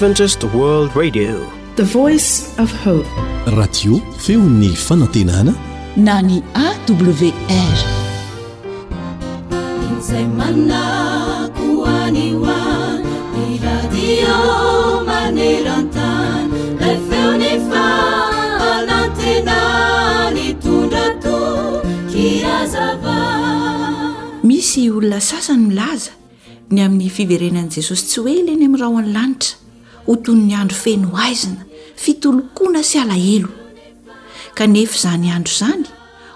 radio 0.00 1.40
feony 4.16 4.72
fanantenana 4.74 5.54
na 5.96 6.22
ny 6.24 6.42
awrmisy 6.56 7.32
olona 24.88 25.18
sasany 25.20 25.66
milaza 25.68 26.10
ny 26.70 26.80
amin'ny 26.80 27.08
fiverenan'i 27.10 27.74
jesosy 27.76 28.04
tsy 28.08 28.18
hoely 28.20 28.54
ny 28.54 28.54
amin'nyraho 28.64 28.98
any 29.02 29.08
lanitra 29.16 29.56
ho 30.06 30.16
tony 30.16 30.44
ny 30.48 30.54
andro 30.62 30.76
fenoaizina 30.82 31.60
fitolokoana 32.02 32.82
sy 32.90 32.96
alahelo 33.02 33.50
kanefa 34.56 34.94
izany 35.00 35.28
andro 35.36 35.52
izany 35.58 35.82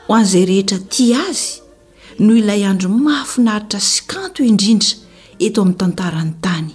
ho 0.07 0.11
an'izay 0.21 0.45
rehetra 0.51 0.79
tia 0.95 1.21
azy 1.31 1.45
no 2.25 2.33
ilay 2.41 2.63
andro 2.71 2.89
maafinaritra 3.07 3.81
sy 3.91 3.99
kanto 4.13 4.41
indrindra 4.51 4.93
eto 5.47 5.59
amin'ny 5.65 5.79
tantarany 5.81 6.33
tany 6.47 6.69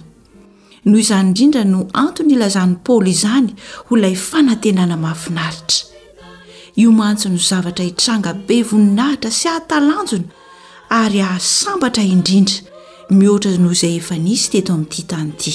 noho 0.88 0.98
izany 1.04 1.26
indrindra 1.30 1.62
no 1.72 1.80
antony 2.06 2.32
ilazan'ny 2.36 2.76
paoly 2.86 3.12
izany 3.18 3.48
ho 3.86 3.90
ilay 3.98 4.16
fanantenana 4.28 4.96
mahafinaritra 5.04 5.88
io 6.82 6.90
mantsy 7.00 7.28
no 7.34 7.40
zavatra 7.50 7.84
hitranga 7.88 8.30
be 8.46 8.56
voninahitra 8.70 9.30
sy 9.38 9.44
hahatalanjona 9.50 10.26
ary 11.02 11.20
ahasambatra 11.28 12.02
indrindra 12.14 12.56
mihoatra 13.18 13.52
noho 13.62 13.74
izay 13.78 13.94
efa 14.00 14.14
nisyta 14.26 14.56
eto 14.60 14.72
amin'yity 14.76 15.02
tany 15.10 15.30
ity 15.36 15.54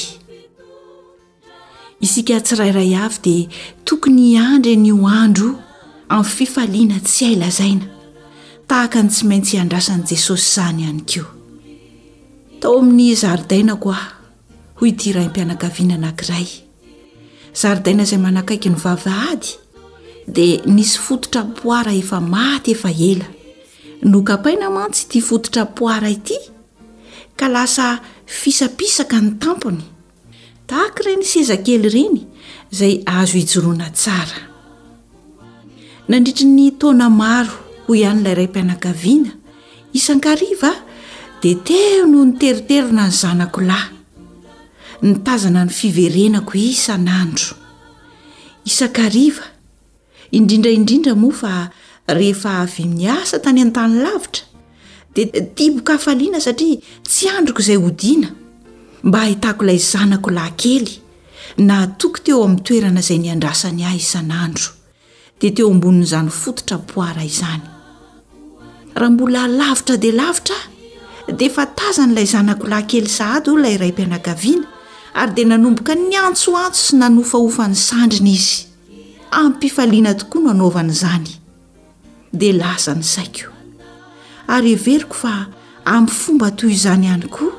isika 2.01 2.39
tsirairay 2.41 2.95
avy 2.95 3.19
dia 3.23 3.47
tokony 3.85 4.35
handry 4.37 4.75
ny 4.77 4.91
ho 4.91 5.07
andro 5.07 5.49
amin'ny 6.09 6.29
fifaliana 6.35 6.99
tsy 6.99 7.25
ailazaina 7.31 7.85
tahaka 8.67 9.03
ny 9.03 9.09
tsy 9.09 9.23
maintsy 9.29 9.55
andrasan' 9.57 10.03
jesosy 10.09 10.43
izany 10.51 10.81
ihany 10.83 11.03
keo 11.07 11.23
tao 12.59 12.79
amin'ny 12.79 13.15
zaridaina 13.15 13.79
ko 13.79 13.91
ao 13.93 14.11
hoy 14.79 14.89
ity 14.91 15.13
rahay 15.13 15.27
ampianakaviana 15.29 15.95
anankiray 15.99 16.47
zaridaina 17.61 18.03
izay 18.03 18.19
manakaiky 18.19 18.69
ny 18.73 18.77
vavahady 18.85 19.49
dia 20.27 20.61
nisy 20.65 20.97
fototrapoara 20.99 21.93
efa 21.95 22.19
maty 22.19 22.71
efa 22.75 22.91
ela 23.11 23.27
no 24.03 24.21
kapaina 24.21 24.67
mantsy 24.69 25.05
itia 25.07 25.23
fototrapoara 25.29 26.09
ity 26.09 26.37
ka 27.39 27.47
lasa 27.47 27.85
fisapisaka 28.25 29.17
ny 29.21 29.31
tampony 29.39 29.94
tahaka 30.67 30.99
ireny 31.05 31.25
sy 31.27 31.39
ezakely 31.45 31.85
ireny 31.89 32.21
izay 32.73 32.93
azo 33.17 33.37
hijoroana 33.37 33.87
tsara 33.95 34.39
nandritry 36.09 36.47
ny 36.49 36.65
taona 36.81 37.07
maro 37.21 37.55
ho 37.85 37.89
ihanyilayray 37.99 38.47
mpianakaviana 38.51 39.31
isan-kariva 39.97 40.71
de 41.41 41.51
teo 41.67 42.05
no 42.09 42.19
niteriterina 42.29 43.05
ny 43.09 43.13
zanako 43.21 43.59
lahy 43.69 43.93
nytazana 45.05 45.61
ny 45.67 45.71
fiverenako 45.79 46.53
isan'andro 46.73 47.51
isan-kariva 48.69 49.45
indrindraindrindra 50.37 51.13
moa 51.23 51.37
fa 51.41 51.53
rehefa 52.17 52.51
avy'myasa 52.65 53.35
tany 53.45 53.61
an-tany 53.65 53.95
lavitra 54.05 54.43
dia 55.15 55.45
tiboka 55.57 55.91
afaliana 55.99 56.39
satria 56.47 56.77
tsy 57.07 57.25
androko 57.37 57.61
izay 57.63 57.77
hodina 57.85 58.29
mba 59.05 59.19
hahitako 59.21 59.63
ilay 59.63 59.77
zanako 59.77 60.29
lahynkely 60.33 60.93
na 61.61 61.77
toko 62.01 62.17
teo 62.25 62.41
amin'ny 62.43 62.63
toerana 62.65 63.01
izay 63.05 63.19
niandrasany 63.21 63.85
ahy 63.85 64.01
isan'andro 64.01 64.69
dia 65.39 65.51
teo 65.53 65.69
amboninyizany 65.73 66.29
fototra 66.41 66.77
poara 66.89 67.21
izany 67.23 67.61
raha 68.99 69.11
mbola 69.13 69.41
lavitra 69.59 69.95
dia 70.01 70.13
lavitra 70.21 70.57
dia 71.37 71.47
efa 71.47 71.63
tazanyilay 71.77 72.27
zanako 72.33 72.65
lahynkely 72.73 73.09
sahady 73.17 73.49
olo 73.53 73.59
ilay 73.67 73.77
iray 73.77 73.91
mpianakaviana 73.95 74.65
ary 75.21 75.33
dia 75.37 75.45
nanomboka 75.51 75.93
ny 76.09 76.15
antsoantso 76.27 76.81
sy 76.87 76.93
nanofaofany 77.01 77.75
sandrina 77.87 78.31
izy 78.37 78.61
amin'mpifaliana 79.37 80.11
tokoa 80.19 80.41
no 80.41 80.49
hanaovana 80.51 80.91
izany 80.97 81.29
dia 82.39 82.53
laza 82.61 82.97
ny 82.97 83.05
saiko 83.13 83.53
ary 84.55 84.73
everiko 84.79 85.13
fa 85.23 85.33
amin'ny 85.93 86.15
fomba 86.21 86.49
toy 86.57 86.73
izany 86.73 87.05
ihany 87.09 87.27
koa 87.35 87.53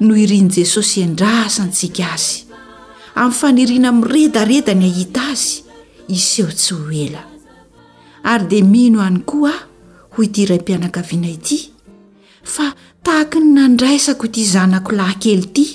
no 0.00 0.14
irin' 0.16 0.48
jesosy 0.50 1.02
endrasantsika 1.02 2.08
azy 2.14 2.42
amin'ny 3.14 3.34
fanirina 3.38 3.90
miredareda 3.94 4.72
ny 4.74 4.84
ahita 4.90 5.22
azy 5.32 5.62
iseho 6.16 6.50
tsy 6.50 6.70
ho 6.74 6.88
ela 7.06 7.22
ary 8.30 8.46
dia 8.50 8.64
mino 8.72 8.98
any 9.06 9.20
koa 9.30 9.54
a 9.54 9.58
hoy 10.16 10.26
ty 10.34 10.40
iray 10.44 10.58
mpianaka 10.62 11.00
viana 11.08 11.30
ity 11.36 11.58
fa 12.54 12.66
tahaky 13.06 13.38
ny 13.40 13.52
nandraisako 13.56 14.24
ity 14.30 14.42
zanako 14.54 14.90
laha 14.98 15.14
kely 15.22 15.44
ity 15.46 15.66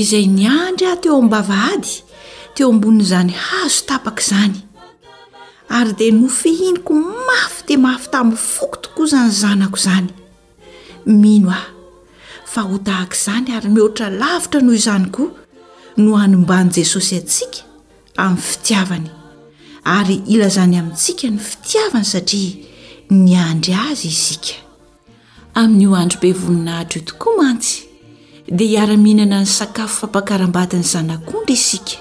izay 0.00 0.26
nyandry 0.40 0.86
aho 0.86 0.96
teo 1.02 1.16
ami'bavaady 1.18 1.92
teo 2.54 2.68
ambonin'izany 2.72 3.32
hazo 3.46 3.82
tapaka 3.88 4.22
izany 4.24 4.56
ary 5.78 5.92
dia 5.98 6.12
nofihiniko 6.18 6.92
mafy 7.28 7.58
de 7.68 7.74
mafy 7.84 8.08
taminy 8.12 8.38
foko 8.54 8.76
tokoa 8.82 9.06
zany 9.18 9.30
zanako 9.42 9.76
izany 9.82 10.10
mino 11.20 11.48
a 11.60 11.73
fa 12.54 12.62
ho 12.70 12.76
tahaka 12.86 13.16
izany 13.18 13.48
ary 13.56 13.68
mihoatra 13.74 14.06
lavitra 14.20 14.58
noho 14.64 14.76
izany 14.80 15.06
koa 15.16 15.30
no 16.04 16.10
hanombany 16.20 16.68
jesosy 16.76 17.14
atsika 17.20 17.60
amin'ny 18.24 18.42
fitiavany 18.48 19.08
ary 19.96 20.16
ilazany 20.34 20.76
amintsika 20.80 21.26
ny 21.34 21.38
fitiavany 21.50 22.06
satria 22.12 22.54
ny 23.22 23.34
andry 23.50 23.74
azy 23.88 24.06
isika 24.14 24.54
amin'nyho 25.60 25.94
androbe 26.02 26.30
voninahitra 26.42 27.00
o 27.02 27.06
tokoa 27.10 27.34
mantsy 27.40 27.74
dia 28.58 28.68
hiara-mihinana 28.72 29.36
ny 29.44 29.50
sakafo 29.58 29.96
fampakarambatiny 30.02 30.86
zanakondra 30.92 31.54
isika 31.60 31.96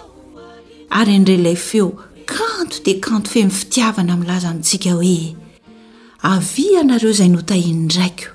ary 1.00 1.12
andrailay 1.20 1.58
feo 1.70 1.90
kanto 2.36 2.78
dia 2.86 3.02
kanto 3.08 3.28
femn'ny 3.34 3.56
fitiavana 3.60 4.12
amin'nylaza 4.16 4.48
amintsika 4.52 4.90
hoe 5.00 5.18
avianareo 6.34 7.12
izay 7.16 7.32
notahin' 7.36 7.84
ndraik 7.90 8.33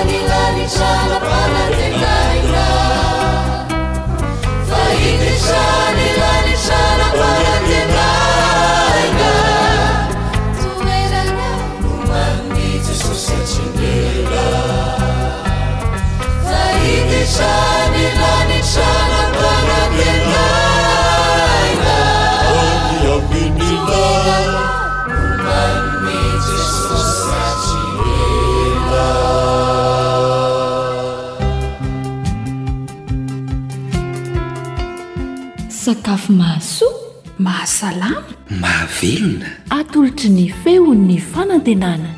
sakafo 35.85 36.33
mahasoa 36.33 36.93
mahasalama 37.39 38.23
mahavelona 38.61 39.45
atolotry 39.79 40.29
ny 40.35 40.45
feon 40.63 40.99
ny 41.09 41.17
fanantenana 41.17 42.09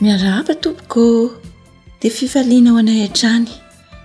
miara 0.00 0.36
apa 0.44 0.54
tompoko 0.60 1.32
dia 2.00 2.12
fifaliana 2.16 2.70
ao 2.70 2.76
anay 2.82 3.00
ha-trany 3.08 3.48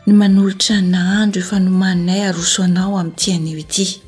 ny 0.08 0.12
manolotra 0.20 0.78
nahandro 0.94 1.42
efa 1.44 1.58
nomaninay 1.66 2.22
arosoanao 2.30 2.96
amin'y 3.02 3.18
tianio 3.20 3.58
ity 3.60 4.00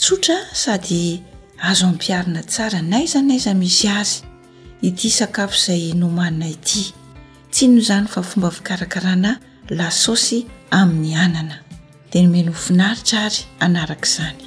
tsotra 0.00 0.36
sady 0.62 1.22
azo 1.70 1.86
ampiarina 1.86 2.42
tsara 2.42 2.82
naiza 2.90 3.22
naiza 3.22 3.54
misy 3.54 3.88
azy 4.00 4.16
ity 4.82 5.10
sakafo 5.18 5.54
izay 5.56 5.94
nomanina 6.00 6.46
ity 6.56 6.80
tsiano 7.52 7.78
izany 7.82 8.06
fa 8.12 8.20
fomba 8.28 8.50
fikarakarana 8.56 9.30
lasaosy 9.70 10.46
amin'ny 10.70 11.14
anana 11.24 11.56
dea 12.12 12.22
no 12.24 12.30
menofinaritra 12.34 13.18
ary 13.26 13.40
anaraka 13.64 14.06
izany 14.08 14.42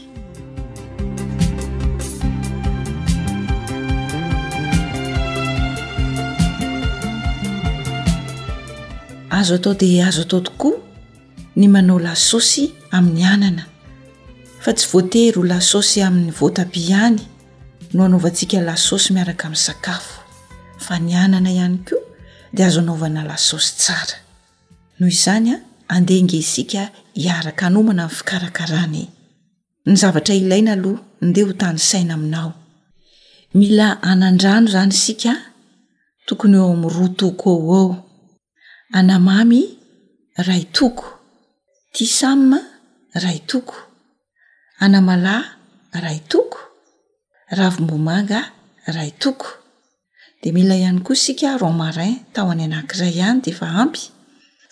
azo 9.38 9.56
atao 9.58 9.74
dia 9.80 10.08
azo 10.10 10.22
atao 10.26 10.42
tokoa 10.48 10.78
ny 11.58 11.68
manao 11.74 12.00
lasaosy 12.00 12.64
amin'ny 12.98 13.24
anana 13.36 13.64
fa 14.64 14.72
tsy 14.78 14.86
voatery 14.92 15.42
lasaosy 15.52 15.98
amin'ny 16.08 16.32
voatabi 16.40 16.80
ihany 16.92 17.20
no 17.94 18.02
hanaovantsika 18.04 18.58
lasaosy 18.70 19.10
miaraka 19.16 19.44
amin'ny 19.48 19.64
sakafo 19.68 20.20
fa 20.86 21.00
ny 21.00 21.12
anana 21.16 21.50
ihany 21.58 21.78
koa 21.88 22.04
dia 22.56 22.68
azo 22.68 22.80
anaovana 22.82 23.24
lasaosy 23.24 23.72
tsara 23.80 24.25
noho 25.00 25.10
izany 25.12 25.52
a 25.54 25.60
andehange 25.96 26.42
sika 26.42 26.84
hiaraka 27.14 27.70
nomana 27.70 28.04
amin'ny 28.04 28.16
fikarakarana 28.18 29.04
ny 29.86 29.96
zavatra 30.02 30.34
ilaina 30.40 30.72
aloha 30.78 31.02
ndeha 31.30 31.48
ho 31.50 31.54
tany 31.62 31.80
saina 31.90 32.14
aminao 32.18 32.52
mila 33.58 33.88
anandrano 34.10 34.68
zany 34.74 34.92
sika 35.04 35.32
tokony 36.28 36.56
eo 36.58 36.68
ami'ny 36.74 36.92
roa 36.96 37.10
toko 37.22 37.50
ao 37.56 37.72
ao 37.80 37.88
anamamy 38.98 39.62
ray 40.48 40.64
toko 40.78 41.06
ti 41.96 42.06
sam 42.18 42.52
ray 43.24 43.40
toko 43.52 43.76
anamala 44.84 45.36
ray 46.04 46.20
toko 46.32 46.60
ravimbomaga 47.60 48.40
ray 48.96 49.12
toko 49.24 49.48
de 50.42 50.48
mila 50.56 50.76
ihany 50.78 51.02
koa 51.06 51.16
isika 51.20 51.58
romarin 51.64 52.16
tao 52.34 52.48
any 52.54 52.64
anankiray 52.68 53.12
ihany 53.20 53.42
deefa 53.44 53.68
ampy 53.84 54.04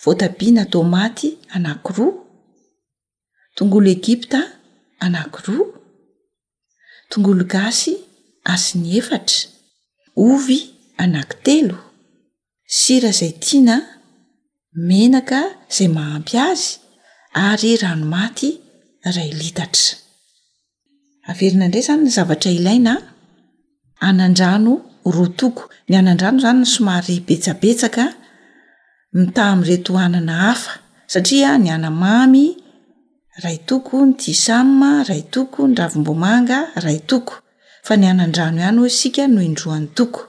voatabia 0.03 0.51
na 0.57 0.65
tomaty 0.73 1.29
anakiroa 1.55 2.11
tongolo 3.55 3.87
egipta 3.95 4.39
anaki 5.05 5.39
roa 5.45 5.67
tongolo 7.09 7.43
gasy 7.53 7.91
asy 8.51 8.69
ny 8.81 8.87
efatra 8.99 9.39
ovy 10.27 10.57
anaki 11.03 11.35
telo 11.47 11.77
sira 12.77 13.09
izay 13.13 13.33
tiana 13.43 13.75
menaka 14.87 15.39
izay 15.71 15.89
mahampy 15.97 16.35
azy 16.49 16.67
ary 17.47 17.71
ranomaty 17.81 18.47
ray 19.15 19.29
litatra 19.39 19.95
averina 21.29 21.63
indray 21.67 21.83
zany 21.87 22.01
ny 22.05 22.11
zavatra 22.17 22.49
ilaina 22.57 22.93
anandrano 24.07 24.71
roa 25.15 25.29
toko 25.39 25.63
ny 25.87 25.93
anandrano 25.99 26.37
zany 26.45 26.59
ny 26.63 26.67
somary 26.73 27.15
betsabetsaka 27.27 28.03
ita 29.13 29.45
amretoanana 29.49 30.33
hafa 30.35 30.79
satria 31.07 31.57
ny 31.57 31.69
anamamy 31.69 32.57
ray 33.43 33.57
toko 33.65 34.01
ny 34.05 34.13
tisamm 34.17 34.81
ray 35.07 35.21
toko 35.29 35.67
ny 35.69 35.75
ravimbomanga 35.77 36.73
ray 36.81 36.97
toko 36.99 37.33
fa 37.85 37.93
ny 37.97 38.09
anandrano 38.09 38.57
ihany 38.59 38.79
o 38.81 38.87
isika 38.89 39.27
noho 39.29 39.45
indroan'ny 39.45 39.87
toko 39.97 40.21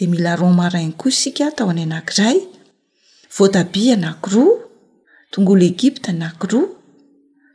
de 0.00 0.06
mila 0.08 0.32
romarainy 0.40 0.96
koa 0.96 1.12
isika 1.12 1.52
tao 1.56 1.72
ny 1.72 1.82
anankiray 1.84 2.40
voatabia 3.36 3.92
anakiroa 3.96 4.56
tongolo 5.32 5.62
egipta 5.72 6.08
anaki 6.16 6.46
roa 6.52 6.68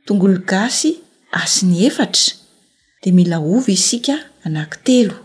tongolo 0.05 0.37
gasy 0.51 1.01
asiny 1.41 1.81
efatra 1.87 2.33
de 3.01 3.09
mila 3.17 3.37
ovy 3.41 3.73
isika 3.73 4.15
anaki 4.45 4.77
telo 4.85 5.15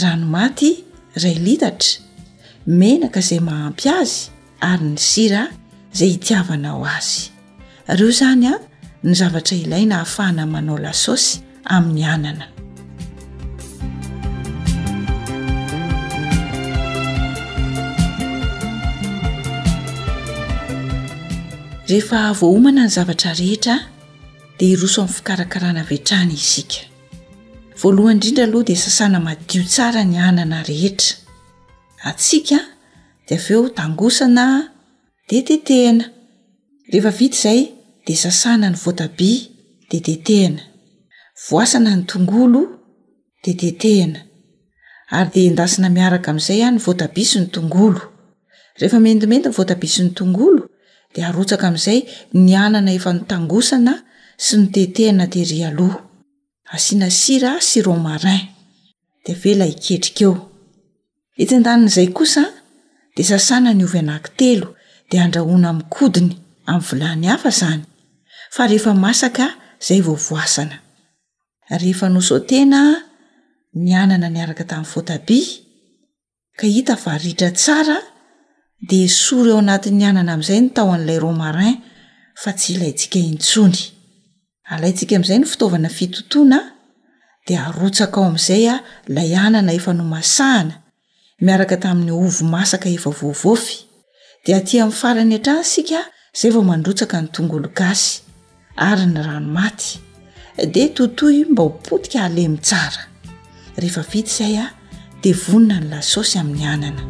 ranomaty 0.00 0.70
ray 1.22 1.36
litatra 1.46 2.00
menaka 2.68 3.20
izay 3.24 3.40
mahampy 3.40 3.88
azy 3.88 4.31
ary 4.62 4.84
ny 4.94 4.98
sira 5.04 5.42
izay 5.94 6.10
hitiavana 6.14 6.70
ho 6.76 6.82
azy 6.96 7.22
reo 7.98 8.10
zany 8.18 8.44
a 8.46 8.54
ny 9.04 9.12
zavatra 9.20 9.54
ilay 9.62 9.84
na 9.90 9.96
hafahana 10.04 10.44
manao 10.52 10.78
lasaosy 10.84 11.34
amin'ny 11.74 12.04
anana 12.14 12.44
rehefa 21.90 22.20
vohomana 22.40 22.82
ny 22.86 22.92
zavatra 22.96 23.30
rehetra 23.40 23.74
dia 24.58 24.68
hiroso 24.72 24.98
ami'ny 25.02 25.14
fikarakarana 25.16 25.82
vetrany 25.90 26.34
isika 26.40 26.80
voalohany 27.82 28.14
indrindra 28.14 28.44
aloha 28.46 28.64
dia 28.70 28.78
sasana 28.86 29.18
madio 29.26 29.62
tsara 29.72 30.02
ny 30.10 30.16
anana 30.28 30.56
rehetra 30.70 31.16
atsika 32.10 32.58
deaveo 33.28 33.68
tangosana 33.70 34.74
de 35.30 35.40
tetehana 35.46 36.12
rehefa 36.92 37.10
vita 37.18 37.36
zay 37.36 37.60
de 38.06 38.14
sasana 38.16 38.66
ny 38.70 38.76
voatabia 38.82 39.48
de 39.90 39.98
tetehana 40.06 40.62
voasana 41.48 41.90
ny 41.96 42.02
tongolo 42.12 42.62
de 43.44 43.52
tetehana 43.60 44.20
ary 45.16 45.30
de 45.34 45.42
endasina 45.50 45.88
miaraka 45.96 46.30
amin'izay 46.30 46.62
a 46.66 46.70
ny 46.70 46.78
voatabia 46.84 47.24
sy 47.30 47.38
ny 47.40 47.46
tongolo 47.54 48.00
rehefa 48.80 48.98
mendimentyny 49.04 49.54
voatabia 49.58 49.90
sy 49.94 50.02
ny 50.04 50.10
tongolo 50.18 50.62
de 51.14 51.20
arotsaka 51.28 51.66
amn'izay 51.68 52.00
nianana 52.46 52.90
efa 52.98 53.12
ny 53.14 53.22
tangosana 53.30 53.94
sy 54.44 54.58
ny 54.60 54.66
tetehina 54.74 55.28
tery 55.34 55.60
aloha 55.68 56.00
asiana 56.74 57.08
sira 57.20 57.52
syromarin 57.68 58.42
de 59.24 59.30
avela 59.36 59.64
iketrika 59.74 60.24
eo 60.26 60.34
itin-danin'izay 61.42 62.08
kosa 62.16 62.44
ny 63.18 63.84
ovnahkteo 63.84 64.76
de 65.10 65.18
andrahona 65.20 65.72
mkodiny 65.72 66.34
aminy 66.66 66.82
vlany 66.90 67.26
hneheaa 68.56 69.28
zay 69.86 70.00
oaaehe 70.12 72.08
no 72.14 72.20
sotena 72.28 72.80
ny 73.74 73.92
anana 74.02 74.28
nyaraka 74.36 74.64
tamin'ny 74.70 74.92
foatabi 74.92 75.40
ka 76.58 76.66
ita 76.78 76.94
varitra 77.06 77.50
tsara 77.50 77.96
de 78.90 79.00
sory 79.08 79.50
ao 79.52 79.58
anatiy 79.64 80.04
anana 80.10 80.32
am'zay 80.36 80.60
ny 80.62 80.68
taon'ilay 80.76 81.18
romarin 81.24 81.76
fa 82.42 82.50
tsy 82.58 82.68
ilayntsika 82.74 83.18
intsony 83.30 83.78
alaintsika 84.72 85.12
am'izay 85.18 85.38
no 85.40 85.46
fitaovana 85.50 85.88
fitotoana 85.98 86.58
de 87.46 87.54
aotsaka 87.66 88.16
ao 88.20 88.30
a'zayaay 88.34 89.36
aa 89.42 89.62
eo 89.74 89.92
miaraka 91.46 91.76
tamin'ny 91.82 92.12
ovo 92.14 92.30
masaka 92.54 92.88
efa 92.96 93.10
vovofy 93.18 93.74
dia 94.46 94.56
aty 94.60 94.78
ami'ny 94.82 94.98
farany 95.00 95.34
an-transika 95.38 95.98
zay 96.38 96.50
vao 96.54 96.62
mandrotsaka 96.70 97.16
ny 97.22 97.28
tongolo 97.34 97.68
gasy 97.78 98.12
ary 98.88 99.06
ny 99.12 99.20
rano 99.28 99.48
maty 99.58 99.90
dia 100.74 100.86
totohy 100.98 101.44
mba 101.52 101.62
hopotika 101.66 102.18
alemy 102.28 102.58
tsara 102.66 103.02
rehefa 103.80 104.02
vita 104.10 104.28
izay 104.30 104.56
a 104.64 104.66
dia 105.22 105.34
vonina 105.44 105.76
ny 105.82 105.86
lasaosy 105.92 106.34
amin'ny 106.42 106.66
anana 106.74 107.02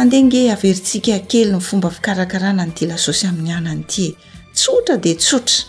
andehnge 0.00 0.40
averintsika 0.54 1.16
kely 1.30 1.50
ny 1.50 1.58
fomba 1.68 1.88
fikarakarana 1.96 2.62
noity 2.66 2.84
lasaosy 2.90 3.24
amin'ny 3.30 3.52
anany 3.58 3.82
ity 3.86 4.04
e 4.10 4.16
tsotra 4.58 4.94
dia 5.04 5.16
tsotra 5.22 5.60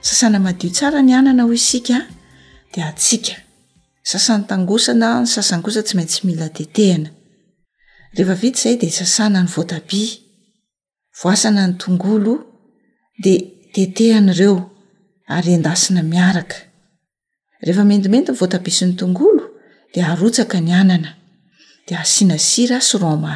sasana 0.00 0.38
madio 0.40 0.70
tsara 0.72 1.00
ny 1.04 1.12
anana 1.14 1.42
ho 1.46 1.52
isika 1.52 1.96
de 2.72 2.80
atsika 2.90 3.32
sasn'ny 4.10 4.44
tansna 4.48 5.08
sss 5.28 5.52
tsy 5.86 5.94
maintsy 5.96 6.18
ila 6.32 6.50
hi 8.40 8.50
zay 8.62 8.74
de 8.80 8.88
sasna 8.98 9.38
ny 9.44 9.48
voatabi 9.54 10.02
voasna 11.20 11.62
ny 11.68 11.72
tongolo 11.82 12.34
de 13.24 13.32
tehnareo 13.96 14.56
ayendaina 15.36 16.00
iaehefamendimendy 17.64 18.30
ny 18.32 18.38
voatabi 18.40 18.70
sy 18.76 18.84
ny 18.88 18.92
tonglo 19.00 19.44
de 19.94 20.00
aka 20.02 20.58
ny 20.66 20.70
anna 20.80 21.10
de 21.86 21.92
ainas 22.02 22.44
sromn 22.88 23.26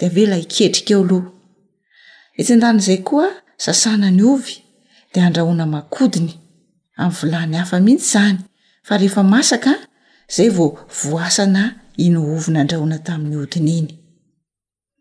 devela 0.00 0.36
iketrika 0.44 0.92
eoloetn-danzay 0.98 2.98
koa 3.08 3.28
sasana 3.64 4.08
ny 4.10 4.22
ovy 4.34 4.54
andrahona 5.18 5.66
madiny 5.66 6.30
am'nyvlany 6.96 7.56
hafa 7.58 7.80
mihitsy 7.82 8.10
zany 8.12 8.36
fa 8.86 8.96
rehefa 9.00 9.22
masaka 9.24 9.74
zay 10.36 10.48
vo 10.50 10.66
voasna 11.02 11.64
inyovna 12.04 12.58
andrahona 12.62 12.98
tamin'ny 13.06 13.36
oinyiny 13.42 13.90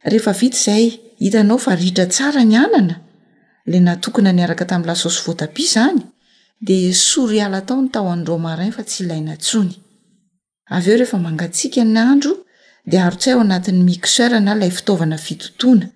ehefa 0.08 0.34
vita 0.40 0.58
zay 0.66 0.86
hitanao 1.22 1.58
fa 1.58 1.76
ritra 1.76 2.06
tsara 2.08 2.42
ny 2.46 2.56
anana 2.66 2.96
la 3.72 3.80
natokona 3.80 4.32
nyaraka 4.34 4.66
tam'ylasosy 4.72 5.20
voatabi 5.26 5.66
zany 5.76 6.02
de 6.68 6.94
sory 6.94 7.42
ala 7.42 7.62
tao 7.62 7.78
ny 7.84 7.90
tao 7.94 8.08
andro 8.16 8.38
marainy 8.46 8.72
fa 8.78 8.84
tsy 8.84 9.04
ilaina 9.04 9.34
tsony 9.46 9.76
avy 10.76 10.90
eo 10.92 10.98
rehefa 11.00 11.18
mangatsika 11.26 11.84
nandro 11.96 12.34
de 12.90 12.98
arotsay 13.06 13.34
o 13.38 13.42
anat'ny 13.46 13.90
iserna 13.94 14.54
lay 14.62 14.72
fitaovana 14.78 15.18
fitotoana 15.26 15.88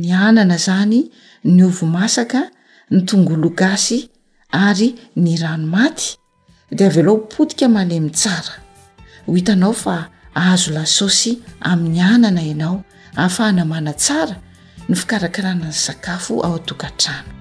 ny 0.00 0.08
anana 0.28 0.56
zany 0.66 0.98
ny 1.54 1.60
ovo 1.68 1.86
masaka 1.98 2.40
ny 2.92 3.02
tonglo 3.06 3.50
gasy 3.50 4.06
ary 4.66 4.94
ny 5.22 5.34
ranomaty 5.40 6.16
dea 6.70 6.86
avelo 6.88 7.14
potika 7.26 7.68
malemy 7.68 8.10
tsara 8.10 8.54
ho 9.26 9.34
hitanao 9.34 9.72
fa 9.72 10.08
ahazo 10.34 10.70
lasaosy 10.74 11.42
amin'ny 11.60 12.00
anana 12.02 12.42
ianao 12.42 12.84
ahafa 13.16 13.44
hanamana 13.44 13.92
tsara 13.92 14.36
ny 14.88 14.94
fikarakarana 14.94 15.64
ny 15.66 15.72
sakafo 15.72 16.40
ao 16.46 16.54
a-tokantrano 16.56 17.32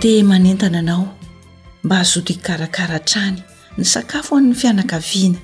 dea 0.00 0.24
manentana 0.24 0.78
anao 0.78 1.14
mba 1.84 1.96
hazodik 1.96 2.40
karakaratrany 2.40 3.42
ny 3.78 3.84
sakafo 3.84 4.40
ny 4.40 4.54
fianakaviana 4.54 5.38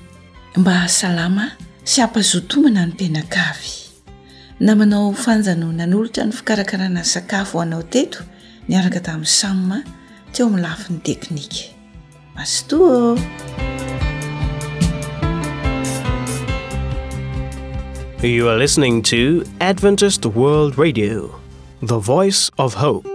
mba 0.57 0.87
salama 0.87 1.51
sy 1.85 2.01
ampazotomana 2.01 2.87
no 2.89 2.93
penakavy 2.97 3.91
na 4.59 4.73
manao 4.75 5.13
fanjano 5.13 5.69
nanolotra 5.71 6.25
ny 6.25 6.31
fikarakarana 6.33 7.03
sakafo 7.05 7.57
o 7.61 7.61
anao 7.61 7.83
teto 7.83 8.23
miaraka 8.67 8.99
tamin'ny 9.05 9.29
samma 9.39 9.77
te 10.33 10.41
o 10.43 10.47
amilafiny 10.49 10.97
teknika 11.05 11.69
masotoa 12.33 13.13
ouare 18.25 18.63
istening 18.65 19.03
to 19.05 19.45
adetiwdradi 19.59 21.09
the 21.85 21.99
voice 22.11 22.49
f 22.57 22.75
he 22.81 23.14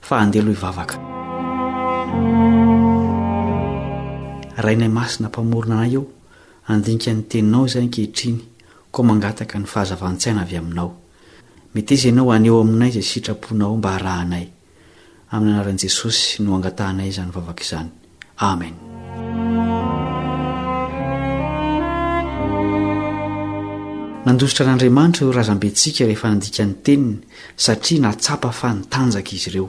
fa 0.00 0.16
andealo 0.20 0.50
ivavaka 0.50 0.96
rainay 4.56 4.88
masina 4.88 5.28
mpamorona 5.28 5.74
anay 5.78 5.94
eo 5.94 6.06
andinika 6.68 7.12
ny 7.14 7.22
teninao 7.22 7.66
izany 7.66 7.88
kehitriny 7.90 8.38
koa 8.90 9.04
mangataka 9.04 9.58
ny 9.58 9.66
fahazavan-tsaina 9.72 10.42
avy 10.44 10.56
aminao 10.56 10.92
mety 11.74 11.92
ezay 11.94 12.12
nao 12.12 12.30
haneo 12.32 12.60
aminay 12.60 12.90
zay 12.92 13.02
sitraponao 13.10 13.76
mba 13.76 13.90
harahanay 13.94 14.46
aminy 15.32 15.52
anaran'i 15.52 15.80
jesosy 15.82 16.42
no 16.42 16.56
angatahnay 16.56 17.10
zany 17.12 17.30
vavaka 17.34 17.62
izany 17.64 17.90
amen 18.50 18.74
nandositra 24.24 24.60
an'andriamanitra 24.66 25.26
o 25.26 25.32
razam-bentsika 25.38 26.04
rehefa 26.06 26.28
nandikany 26.28 26.74
teniny 26.84 27.16
satria 27.64 28.00
natsapa 28.02 28.48
fa 28.58 28.68
nitanjaka 28.74 29.32
izy 29.36 29.50
ireo 29.50 29.68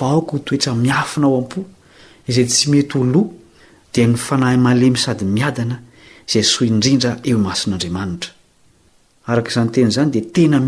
aoktoetra 0.00 0.74
miafina 0.74 1.26
ao 1.26 1.36
am-po 1.36 1.64
izay 2.28 2.44
tsy 2.46 2.70
mety 2.70 2.98
olo 2.98 3.32
d 3.92 4.06
ny 4.06 4.16
fanahy 4.16 4.56
malemy 4.56 4.96
sady 4.96 5.24
miadnayoaindn' 5.24 5.82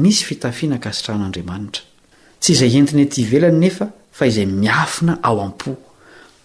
misy 0.03 0.25
fitaiana 0.25 0.77
a 0.83 0.91
itrahan'atsizay 0.91 2.77
entinat 2.79 3.19
elny 3.19 3.59
ne 3.59 3.71
a 3.81 3.87
izay 4.27 4.47
miafina 4.47 5.19
ao 5.23 5.41
am-po 5.41 5.77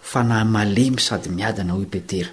fanahy 0.02 0.46
malemy 0.46 1.00
sady 1.00 1.30
miadna 1.30 1.74
opetera 1.76 2.30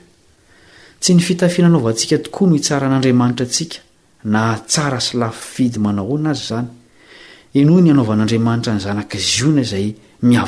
tsy 1.01 1.15
ny 1.15 1.21
fitafiana 1.23 1.69
anaovantsika 1.69 2.19
tokoa 2.19 2.49
no 2.49 2.57
itsara 2.57 2.89
n'andriamanitra 2.89 3.47
sika 3.47 3.79
natsaa 4.25 5.01
sy 5.01 5.17
laffidy 5.19 5.79
manao 5.79 6.13
ona 6.15 6.31
azy 6.31 6.45
znyn 7.53 7.71
ny 7.83 7.91
anoan'andamanira 7.91 8.73
ny 8.77 8.81
zanakzona 8.85 9.63
ay 9.75 9.89
ooa 10.23 10.41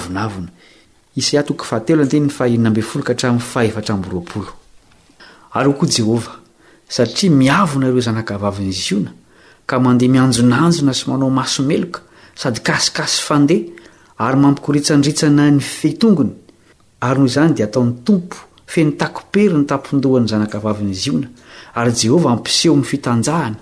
jehovah 5.87 6.37
satria 6.88 7.31
miavona 7.31 7.88
ireo 7.88 8.00
zanakavavin'iziona 8.00 9.11
ka 9.68 9.76
mandeha 9.81 10.12
mianjonanjona 10.12 10.92
sy 10.96 11.04
manao 11.11 11.31
maso 11.31 11.62
meloka 11.62 12.00
sady 12.35 12.61
kasikasy 12.66 13.18
fandeha 13.26 13.64
ary 14.24 14.38
mampikoritsandritsan 14.40 15.35
na 15.35 15.50
ny 15.50 15.61
fehitongony 15.61 16.33
ary 17.00 17.16
noho 17.18 17.26
izany 17.28 17.52
di 17.54 17.62
ataony 17.62 17.92
tompo 18.04 18.37
fenitakopery 18.72 19.52
ny 19.59 19.66
tapondohany 19.66 20.28
zanakavavin'iziona 20.28 21.28
ary 21.74 21.92
jehovah 22.00 22.33
ampiseho 22.33 22.74
mi'ny 22.76 22.88
fitanjahany 22.90 23.57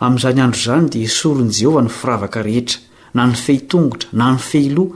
amn'izany 0.00 0.40
andro 0.40 0.60
izany 0.60 0.88
dia 0.92 1.08
soron' 1.08 1.52
jehovah 1.56 1.82
ny 1.84 1.90
firavaka 1.98 2.42
rehetra 2.42 2.78
na 3.14 3.26
ny 3.26 3.34
fehitongotra 3.36 4.08
nany 4.12 4.38
fehiloh 4.48 4.88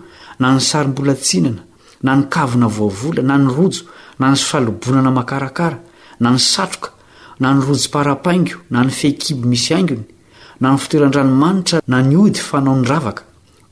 na 0.43 0.55
ny 0.57 0.61
sarymbolatsinana 0.61 1.63
na 2.07 2.13
nykavona 2.19 2.67
voavola 2.77 3.23
na 3.31 3.37
ny 3.43 3.49
rojo 3.57 3.83
na 4.21 4.27
ny 4.33 4.37
ffalobonana 4.45 5.11
makarakara 5.21 5.79
na 6.23 6.29
ny 6.35 6.39
satroka 6.53 6.91
na 7.43 7.49
ny 7.55 7.61
rojy 7.67 7.87
para-paingo 7.95 8.59
na 8.73 8.81
ny 8.85 8.91
feikibo 8.99 9.43
misy 9.53 9.73
aingony 9.77 10.03
na 10.61 10.69
ny 10.75 10.81
fitoeran-dranomanitra 10.83 11.79
na 11.93 11.99
ny 12.09 12.17
ody 12.25 12.41
fanao 12.49 12.75
nyravaka 12.81 13.23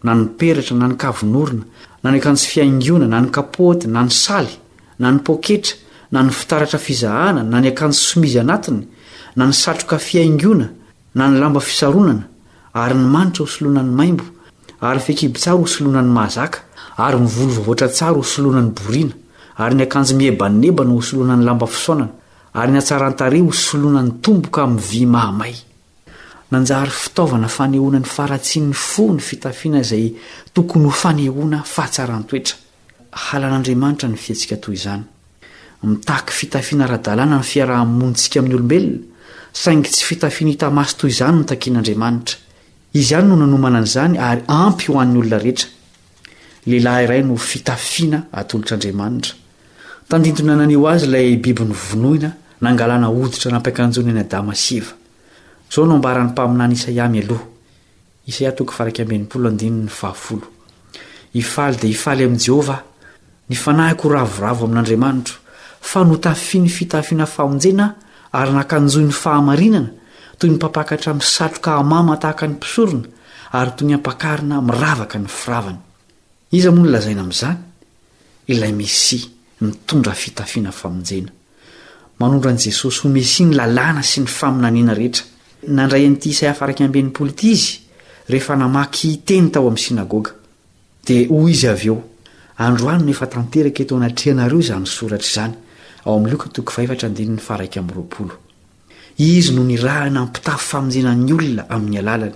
na 0.07 0.13
nyperatra 0.21 0.75
na 0.81 0.87
ny 0.91 0.95
kavon'orina 1.03 1.65
na 2.05 2.09
ny 2.11 2.17
akansy 2.23 2.47
fiangona 2.55 3.07
na 3.13 3.19
ny 3.25 3.29
kapota 3.37 3.87
na 3.95 4.03
ny 4.07 4.13
saly 4.25 4.55
na 5.03 5.07
ny 5.11 5.19
poketra 5.29 5.75
na 6.15 6.21
ny 6.27 6.31
fitaratra 6.39 6.79
fizahana 6.87 7.43
na 7.53 7.59
ny 7.61 7.69
akanjo 7.75 7.99
somizy 8.11 8.39
anatiny 8.45 8.83
na 9.37 9.43
ny 9.51 9.55
satroka 9.63 9.97
fiangona 10.09 10.67
na 11.19 11.25
ny 11.31 11.35
lamba 11.43 11.59
fisaronana 11.69 12.23
ary 12.83 12.95
ny 13.01 13.07
manitra 13.15 13.43
hosoloana 13.47 13.83
ny 13.87 13.93
maimbo 13.99 14.27
ary 14.89 15.01
fekiby 15.07 15.39
tsara 15.39 15.57
hosoloana 15.61 16.03
ny 16.03 16.09
mahazaka 16.15 16.59
ary 17.07 17.21
nyvolo 17.21 17.53
vavoatra 17.57 17.89
tsara 17.89 18.15
hosoloana 18.23 18.63
ny 18.63 18.71
boriana 18.73 19.15
ary 19.59 19.75
ny 19.77 19.83
akanjo 19.85 20.15
mihebaninebana 20.17 20.93
hosolona 20.99 21.37
ny 21.37 21.45
lamba 21.45 21.67
fisoanana 21.67 22.09
ary 22.55 22.73
natsarantare 22.73 23.39
hosoloana 23.49 24.03
ny 24.03 24.11
tomboka 24.23 24.67
minnyvy 24.67 25.07
mahamay 25.07 25.55
nanjary 26.53 26.91
fitaovana 27.03 27.49
fanehona 27.57 27.99
ny 28.01 28.05
faratsi 28.17 28.61
ny 28.65 28.73
fo 28.73 29.11
ny 29.13 29.21
fitafiana 29.29 29.81
izay 29.85 30.15
tokony 30.55 30.85
ho 30.87 30.91
fanehona 31.05 31.63
fatsarany 31.75 32.25
toetra 32.25 32.57
halan'andriamanitra 33.13 34.09
ny 34.09 34.17
fiatsika 34.17 34.57
toy 34.57 34.75
izany 34.81 35.05
mitahaky 35.83 36.33
fitafiana 36.33 36.87
rahadalàna 36.89 37.37
ny 37.39 37.49
fiarahnmonitsika 37.53 38.41
amin'ny 38.41 38.57
olombelona 38.57 39.03
saingy 39.53 39.91
tsy 39.93 40.05
fitafiana 40.09 40.53
itamasy 40.57 40.97
toy 40.97 41.11
izany 41.13 41.43
ntakian'andriamanitra 41.45 42.49
izy 42.93 43.15
ihany 43.15 43.29
no 43.29 43.37
nanomana 43.37 43.79
an'izany 43.79 44.19
ary 44.19 44.43
ampy 44.49 44.87
hoan'ny 44.89 45.19
olona 45.19 45.39
rehetra 45.39 45.69
lelah 46.67 47.03
iay 47.07 47.23
no 47.25 47.37
fitafina 47.37 48.25
alt'nta 48.33 48.77
tdiona 50.35 50.55
naeo 50.59 50.87
azy 50.91 51.07
lay 51.07 51.37
biby 51.45 51.65
nyvonoina 51.71 52.31
nangalna 52.61 53.09
oditra 53.11 53.51
nampiakanjony 53.55 54.11
ny 54.13 54.21
adaa 54.21 54.43
eonyminndiy'jehv 61.41 62.71
ny 63.51 63.57
fnahiky 63.61 64.07
ravoravo 64.15 64.63
amin'n'andriamanitro 64.67 65.37
fa 65.91 66.05
notafiny 66.07 66.69
fitafina 66.69 67.27
faojena 67.27 67.87
ary 68.33 68.53
nakanji'nyainana 68.55 69.91
toy 70.41 70.49
ny 70.51 70.57
papakatra 70.59 71.13
misatro 71.15 71.61
ka 71.61 71.71
hamama 71.77 72.17
tahaka 72.17 72.47
ny 72.49 72.55
mpisorona 72.57 73.05
ary 73.61 73.71
toy 73.77 73.85
ny 73.89 73.95
ampakarina 73.95 74.57
miravaka 74.65 75.19
ny 75.21 75.29
firavanyizmoanylazaina 75.29 77.23
m'izany 77.29 77.57
ilay 78.53 78.73
mesy 78.81 79.19
mitondra 79.61 80.15
fitafianay 80.23 80.73
famonjena 80.73 81.29
manondro 82.21 82.49
an' 82.51 82.57
jesosy 82.65 83.01
ho 83.05 83.09
mesi 83.13 83.45
ny 83.45 83.53
lalàna 83.61 84.01
sy 84.11 84.21
ny 84.25 84.29
faminanina 84.33 84.95
rehetra 85.01 85.25
nandraynty 85.79 86.33
isay 86.33 86.49
afrnpl 86.49 87.31
t 87.37 87.41
izy 87.53 87.81
rehefa 88.33 88.57
namaky 88.57 89.09
teny 89.29 89.51
tao 89.53 89.69
amin'y 89.69 89.85
sinagoga 89.85 90.33
dia 91.05 91.29
oy 91.29 91.53
izy 91.53 91.69
av 91.69 91.85
eo 91.85 91.99
androanon 92.57 93.09
efa 93.13 93.27
tanteraka 93.29 93.83
eto 93.85 93.97
anatreanareo 94.01 94.57
zany 94.69 94.87
soratra 94.89 95.29
izany 95.29 95.53
izy 99.21 99.53
no 99.55 99.63
nirahina 99.65 100.21
nypitafy 100.25 100.65
famonjenan'ny 100.71 101.35
olona 101.35 101.65
amin'ny 101.75 101.99
alalany 102.01 102.35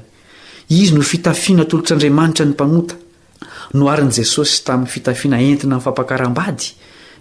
izy 0.70 0.92
no 0.96 1.02
fitafiana 1.10 1.62
atolotr'andriamanitra 1.66 2.44
ny 2.46 2.50
mpanota 2.52 2.94
no 3.76 3.84
arin'i 3.92 4.12
jesosy 4.18 4.56
tamin'ny 4.66 4.90
fitafiana 4.94 5.36
entina 5.48 5.74
nyy 5.76 5.82
fampakaram-bady 5.86 6.66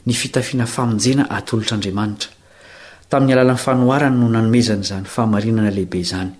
ny 0.06 0.14
fitafiana 0.22 0.66
famonjena 0.76 1.24
atolotr'andriamanitra 1.38 2.30
tamin'ny 3.10 3.34
alalan'ny 3.36 3.60
fanoharany 3.66 4.18
no 4.22 4.28
nanomezany 4.36 4.82
izany 4.82 5.06
fahmarinana 5.08 5.70
lehibe 5.72 6.00
izanyk 6.00 6.34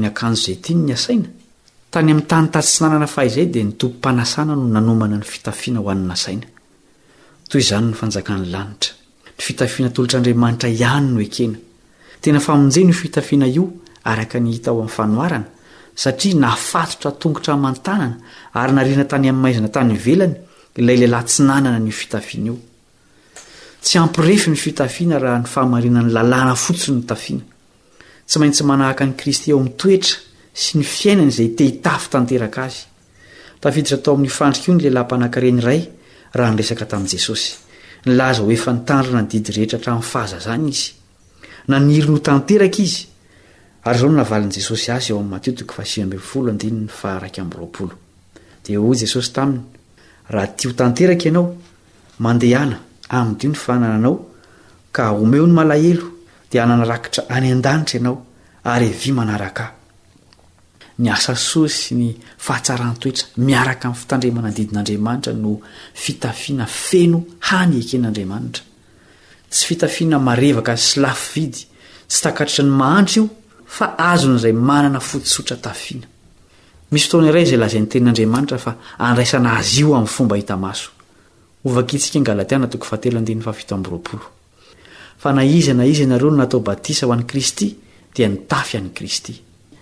njo 0.00 0.10
ay 0.20 1.16
na 1.16 1.22
tany 1.92 2.08
amin'ny 2.10 2.26
tanytatsinanana 2.32 3.06
fa 3.14 3.20
izay 3.28 3.46
dia 3.52 3.64
nitompo-mpanasana 3.68 4.52
no 4.58 4.64
nanomana 4.74 5.16
ny 5.20 5.24
fitafiana 5.32 5.78
ho 5.82 5.86
an'nnasaina 5.92 6.46
toy 7.50 7.60
nyno 7.68 7.92
fanjakan'ny 8.00 8.46
lanitra 8.54 9.01
fitafiana 9.44 9.90
tolotr'andriamanitra 9.94 10.68
ihany 10.74 11.08
no 11.14 11.20
ekena 11.26 11.58
tena 12.22 12.40
famonje 12.46 12.80
ny 12.86 12.92
o 12.94 12.98
fitafiana 13.02 13.46
io 13.56 13.64
araka 14.12 14.38
nyhita 14.44 14.70
ao 14.70 14.76
amin'ny 14.80 14.94
fanoarana 14.98 15.48
satria 16.02 16.36
nafatotra 16.44 17.10
tongotra 17.20 17.56
man-tanana 17.62 18.16
ary 18.60 18.72
narina 18.76 19.04
tany 19.10 19.28
am'maizina 19.32 19.68
tanyvelany 19.76 20.34
ilay 20.80 20.96
lelahy 21.02 21.26
tsinanana 21.30 21.78
nyofitafiana 21.84 22.46
io 22.50 22.56
tsy 23.84 23.98
ampyrefy 24.04 24.50
ny 24.54 24.58
fitafiana 24.64 25.18
raha 25.24 25.38
ny 25.42 25.48
fahamarina 25.54 26.00
ny 26.06 26.10
lalàna 26.16 26.54
fotsiny 26.64 26.96
ny 27.00 27.04
tafiana 27.10 27.44
tsy 28.26 28.36
maintsy 28.38 28.62
manahaka 28.70 29.02
ny 29.08 29.14
kristy 29.20 29.50
ao 29.52 29.58
am'nytoetra 29.60 30.16
sy 30.62 30.78
ny 30.78 30.84
fiainany 30.94 31.32
izay 31.32 31.50
tehitafy 31.58 32.06
tanteraka 32.14 32.60
azy 32.68 32.78
tafiditra 33.62 33.98
tao 34.04 34.14
amin'ny 34.14 34.34
fandrika 34.38 34.68
io 34.70 34.76
ny 34.78 34.82
lelahympanankareny 34.86 35.58
iray 35.62 35.80
raha 36.36 36.50
nyresaka 36.54 36.84
tamin' 36.92 37.12
jesosy 37.16 37.58
nylaza 38.06 38.42
hoefa 38.42 38.72
nitandrina 38.72 39.22
ny 39.22 39.28
didy 39.30 39.50
rehetra 39.54 39.76
hatranin'ny 39.78 40.10
faza 40.12 40.36
izany 40.40 40.68
izy 40.72 40.86
naniri 41.70 42.08
nyho 42.08 42.18
tanteraka 42.28 42.80
izy 42.84 43.00
ary 43.86 43.96
izao 43.98 44.08
nonavalin'i 44.10 44.54
jesosy 44.58 44.88
azy 44.94 45.10
eo 45.12 45.18
amin'ny 45.18 45.32
matiotiko 45.34 45.74
fasi 45.76 46.02
mbnyfolo 46.04 46.48
andinny 46.52 46.88
faraik 47.00 47.36
amn'nyroapolo 47.42 47.94
dia 48.64 48.80
hoy 48.82 48.96
jesosy 49.02 49.30
taminy 49.36 49.62
raha 50.32 50.46
tia 50.56 50.70
ho 50.70 50.74
tanteraka 50.82 51.26
ianao 51.28 51.46
mandehana 52.24 52.76
aminy 53.16 53.36
dio 53.40 53.50
ny 53.52 53.58
fanananao 53.64 54.16
ka 54.96 55.04
omeo 55.22 55.46
ny 55.46 55.54
malahelo 55.58 56.06
dia 56.50 56.62
hananarakitra 56.64 57.22
any 57.34 57.48
an-danitra 57.54 57.98
ianao 58.00 58.16
ary 58.74 58.88
vy 59.00 59.10
manaraka 59.12 59.64
ah 59.64 59.72
ny 60.98 61.08
asa 61.12 61.32
so 61.36 61.64
sy 61.68 61.94
ny 61.96 62.08
fahatsaran 62.36 62.96
toetra 63.00 63.26
miaraka 63.36 63.88
amin'ny 63.88 64.00
fitandremanadidin'andriamanitra 64.00 65.32
no 65.32 65.52
fitafiana 65.94 66.66
feno 66.66 67.24
hany 67.48 67.78
eken'andriamanitra 67.80 68.62
tsy 69.50 69.64
fitafiana 69.66 70.18
marevaka 70.18 70.76
sy 70.76 71.00
laffidy 71.00 71.62
tsy 72.08 72.18
takatritra 72.22 72.64
ny 72.64 72.70
mahantry 72.80 73.16
io 73.20 73.26
fa 73.76 73.86
azon'izay 74.12 74.52
manana 74.70 75.00
fotsotra 75.00 75.56
tafianas 75.56 76.08
fooaiyzay 76.92 77.62
azaynenin'andriat'aizana 77.66 79.58
iza 85.94 86.04
nareononatao 86.12 86.60
batisa 86.60 87.06
ho 87.06 87.12
an'y 87.14 87.24
kristy 87.30 87.66
dia 88.14 88.28
ny 88.28 88.36
tafy 88.50 88.74
an 88.78 88.88
kristy 88.96 89.34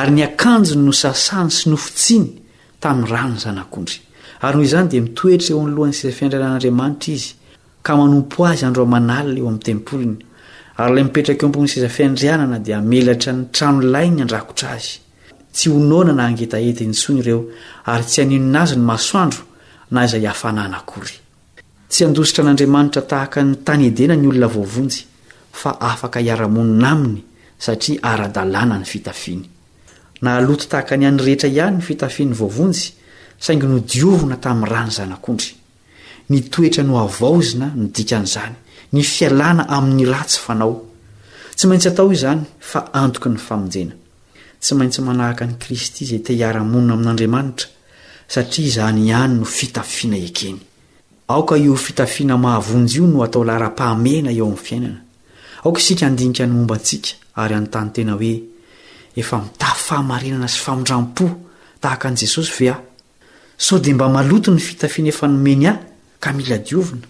ary 0.00 0.10
ny 0.10 0.22
akanjony 0.26 0.82
no 0.88 0.92
sasany 1.02 1.50
sy 1.54 1.68
nofotsiny 1.70 2.30
tamin'ny 2.82 3.10
rano 3.12 3.34
ny 3.36 3.42
zanakondry 3.44 3.98
ary 4.42 4.56
noho 4.56 4.66
izany 4.68 4.88
dia 4.92 5.00
mitoetra 5.06 5.50
eo 5.54 5.62
nlohan'ny 5.70 5.94
sezafiandrianan'andriamanitra 5.98 7.12
izy 7.14 7.30
ka 7.86 7.92
manompo 8.00 8.38
azy 8.50 8.64
andro 8.68 8.82
amanalina 8.88 9.38
eo 9.42 9.46
amin'ny 9.50 9.62
tempoliny 9.68 10.16
ary 10.80 10.90
ilay 10.92 11.04
mipetraka 11.06 11.42
eo 11.46 11.48
ambon'ny 11.50 11.68
sezafiandrianana 11.74 12.56
dia 12.66 12.78
melatra 12.92 13.30
ny 13.36 13.42
tranolai 13.54 14.08
ny 14.14 14.20
andrakotra 14.26 14.68
azy 14.76 14.94
tsy 15.54 15.68
ononana 15.70 16.22
hangetaety 16.28 16.84
nysony 16.90 17.18
ireo 17.22 17.40
ary 17.92 18.04
tsy 18.10 18.20
aninonazy 18.24 18.76
ny 18.78 18.84
masoandro 18.90 19.42
na 19.94 20.00
izay 20.06 20.24
hafana 20.30 20.62
nakory 20.74 21.16
tsy 21.90 22.00
andositra 22.08 22.40
an'andriamanitra 22.44 23.02
tahaka 23.12 23.38
ny 23.46 23.52
tany 23.66 23.82
edena 23.90 24.14
ny 24.16 24.26
olona 24.32 24.48
voavonjy 24.56 25.00
fa 25.60 25.70
afaka 25.90 26.18
hiara-monina 26.24 26.88
aminy 26.96 27.20
satria 27.66 28.00
ara-dalàna 28.10 28.76
ny 28.82 28.86
fitafiany 28.94 29.46
na 30.24 30.32
loto 30.40 30.64
tahaka 30.72 30.96
ny 30.96 31.04
any 31.08 31.20
rehetra 31.22 31.48
ihany 31.52 31.76
no 31.78 31.82
fitafiny 31.88 32.32
voavonjy 32.40 32.86
saingy 33.44 33.66
no 33.70 33.78
diovina 33.92 34.36
tamin'ny 34.44 34.70
rany 34.72 34.90
izanyakondry 34.96 35.50
ny 36.30 36.38
toetra 36.52 36.82
no 36.88 36.94
avaozina 37.06 37.66
nodikan'izany 37.80 38.54
ny 38.94 39.02
fialana 39.14 39.62
amin'ny 39.76 40.04
ratsy 40.12 40.40
fanao 40.46 40.74
tsy 41.56 41.64
maintsy 41.70 41.88
atao 41.90 42.08
iizany 42.12 42.42
fa 42.70 42.80
antoky 43.02 43.28
ny 43.34 43.40
famonjena 43.48 43.94
tsy 44.64 44.72
maintsy 44.78 45.00
manahaka 45.06 45.44
ny 45.50 45.54
kristy 45.64 46.00
izay 46.06 46.20
te 46.26 46.32
hiara-monina 46.38 46.94
amin'andriamanitra 46.98 47.66
satria 48.34 48.66
izany 48.70 49.00
ihany 49.10 49.34
no 49.40 49.46
fitafiana 49.58 50.18
ekeny 50.28 50.58
aoka 51.34 51.54
io 51.66 51.76
fitafiana 51.86 52.36
mahavonjy 52.46 52.96
io 53.00 53.06
no 53.12 53.18
atao 53.26 53.42
lara-pahamena 53.48 54.30
eo 54.38 54.46
amin'ny 54.48 54.64
fiainana 54.66 55.00
aoka 55.64 55.78
isika 55.84 56.04
andinika 56.10 56.42
ny 56.46 56.52
momba 56.56 56.74
antsika 56.80 57.08
ary 57.42 57.54
anotany 57.60 57.90
tena 57.98 58.12
hoe 58.20 58.34
efa 59.16 59.38
mitay 59.38 59.72
fahamarinana 59.78 60.48
sy 60.50 60.58
famindram-po 60.60 61.26
tahaka 61.80 62.08
an'i 62.10 62.18
jesosy 62.24 62.52
ve 62.58 62.68
aho 62.72 62.82
sao 63.56 63.78
dia 63.78 63.94
mba 63.94 64.08
maloto 64.08 64.50
ny 64.50 64.60
fitafiana 64.60 65.08
efa 65.10 65.26
nomeny 65.28 65.66
ah 65.70 65.78
ka 66.18 66.32
mila 66.34 66.58
diovina 66.58 67.06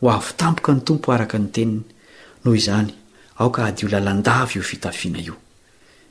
ho 0.00 0.08
avy 0.10 0.32
tampoka 0.36 0.72
ny 0.72 0.80
tompo 0.84 1.12
araka 1.12 1.36
ny 1.38 1.48
teniny 1.52 1.82
noho 2.44 2.54
izany 2.56 2.92
aoka 3.38 3.64
adio 3.68 3.88
lalandavy 3.92 4.56
io 4.56 4.62
fitafiana 4.64 5.18
io 5.20 5.34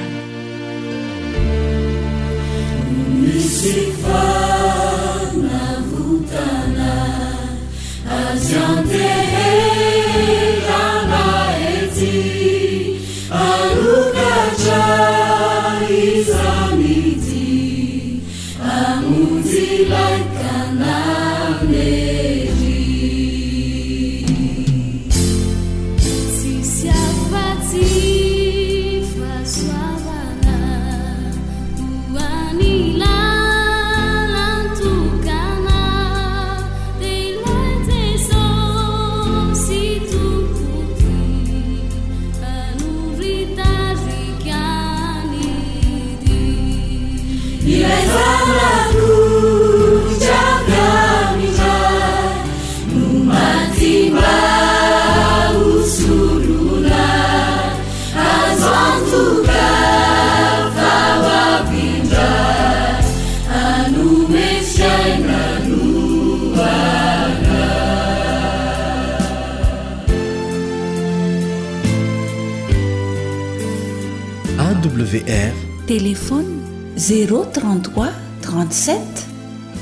033 77.04 78.14
37 78.40 79.04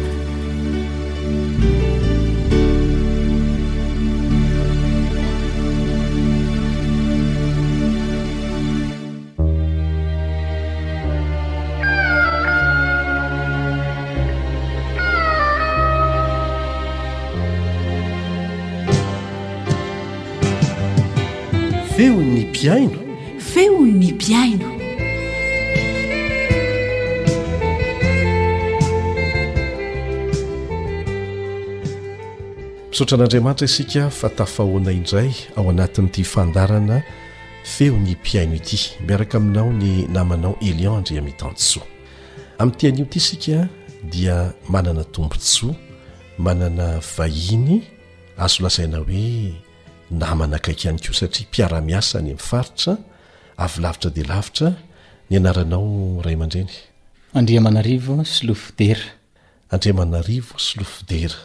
veo 21.97 22.17
ny 22.17 22.45
piaino 22.53 23.04
saotran'andriamanitra 32.99 33.65
isika 33.71 34.03
fatafahoana 34.21 34.91
indray 34.99 35.31
ao 35.59 35.65
anatn'n'ty 35.73 36.23
fandarana 36.35 36.99
feo 37.77 37.97
ny 38.05 38.13
mpiaino 38.21 38.55
ity 38.63 38.81
miaraka 39.07 39.35
aminao 39.39 39.71
ny 39.73 39.93
namanao 40.15 40.55
elian 40.69 40.97
andria 41.03 41.23
mitansoa 41.29 41.83
amin'tyanio 42.59 43.03
ity 43.09 43.21
sika 43.21 43.59
dia 44.13 44.37
manana 44.69 45.03
tombo 45.05 45.35
tisoa 45.43 45.75
manana 46.47 46.87
vahiny 47.17 47.77
azolasaina 48.45 48.99
hoe 49.03 49.25
namana 50.23 50.57
akaikiany 50.63 50.99
ko 51.05 51.13
satria 51.19 51.47
mpiaramiasa 51.51 52.17
ny 52.25 52.31
am'faritra 52.37 52.93
avy 53.65 53.79
lavitra 53.83 54.11
de 54.17 54.23
lavitra 54.33 54.69
ny 55.31 55.35
anaranao 55.41 55.87
ray 56.25 56.35
aman-dreny 56.39 56.73
andriamanarivo 57.35 58.23
slofodera 58.35 59.07
andria 59.71 59.95
manarivo 59.99 60.55
slofidera 60.67 61.39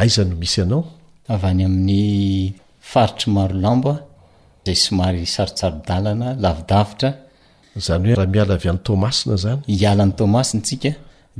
aiza 0.00 0.22
no 0.28 0.34
misy 0.42 0.60
anao 0.62 0.82
avy 1.32 1.46
any 1.50 1.62
amin'ny 1.64 2.54
faritry 2.90 3.28
maro 3.36 3.54
lamboa 3.64 3.96
zay 4.66 4.74
somary 4.86 5.26
sasadalana 5.36 6.28
aidaira 6.50 6.84
mhm. 7.76 7.92
anyoe 7.94 8.14
rahamiala 8.18 8.52
avy 8.58 8.68
any 8.72 8.78
tomasina 8.88 9.34
zany 9.42 9.60
ialan'nytmasia 9.82 10.60
sika 10.68 10.90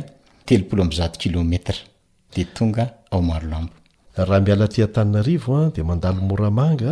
madamoramanga 5.92 6.92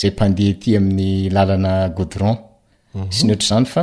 zay 0.00 0.10
mpandehaty 0.14 0.68
amin'ny 0.76 1.10
lalana 1.34 1.72
godron 1.96 2.34
mhm. 2.94 3.06
syny 3.16 3.30
ohatra 3.32 3.48
zany 3.50 3.66
fa 3.74 3.82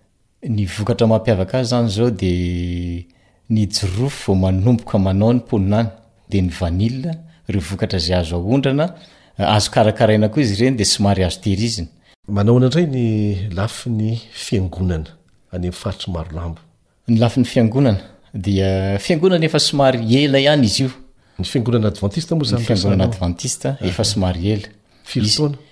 ny 0.49 0.65
vokatra 0.65 1.05
mampiavaka 1.07 1.59
a 1.59 1.63
zany 1.63 1.87
zao 1.87 2.09
de 2.11 3.05
ny 3.49 3.69
jorofo 3.69 4.31
ô 4.33 4.35
manomboka 4.35 4.97
manao 4.99 5.33
ny 5.33 5.39
polinany 5.39 5.87
de 6.29 6.41
ny 6.41 6.49
vanil 6.49 7.05
r 7.47 7.59
vokatra 7.59 7.99
zay 7.99 8.15
azo 8.15 8.35
ahondrana 8.37 8.85
azo 9.37 9.69
karakaraina 9.71 10.27
oaizyeny 10.29 10.77
dyodngonefa 18.33 19.59
somary 19.59 20.15
ela 20.23 20.51
any 20.53 20.63
izy 20.63 20.83
io 20.83 20.89
yfondniingonaadvntite 21.41 23.77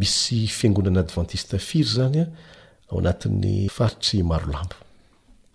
misy 0.02 0.70
ngonanaadventistfiry 0.70 1.84
zanya 1.95 2.22
ah, 2.30 2.95
o 2.95 2.99
anati'ny 2.99 3.54
faritry 3.76 4.24
marolampo 4.32 4.78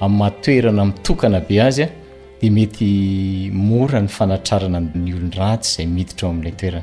amnymahatoerana 0.00 0.84
mitokana 0.84 1.40
be 1.40 1.62
azy 1.62 1.82
a 1.82 1.88
dia 2.40 2.50
mety 2.50 3.50
mora 3.52 4.00
ny 4.00 4.08
fanatrarana 4.08 4.80
ny 4.80 5.12
olon-dratsy 5.14 5.76
zay 5.76 5.86
miditra 5.86 6.28
ao 6.28 6.34
amin'ilay 6.34 6.56
toerana 6.62 6.82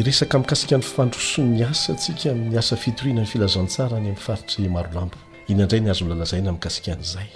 iresaka 0.00 0.38
mikasikan'ny 0.38 0.82
fandroso 0.86 1.42
niasa 1.42 1.92
ntsika 1.92 2.32
ny 2.34 2.58
asa 2.58 2.76
fitorianany 2.76 3.26
filazantsara 3.26 3.96
ny 3.96 4.12
amin' 4.12 4.16
faritry 4.16 4.68
marolampo 4.68 5.16
inandray 5.48 5.80
ny 5.80 5.90
azo 5.90 6.04
lalazai 6.08 6.42
na 6.42 6.50
amikasikan'izay 6.50 7.26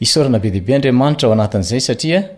isorana 0.00 0.38
be 0.38 0.50
dehibe 0.50 0.74
andremanitra 0.74 1.26
ao 1.28 1.32
anatin'izay 1.32 1.80
satria 1.80 2.37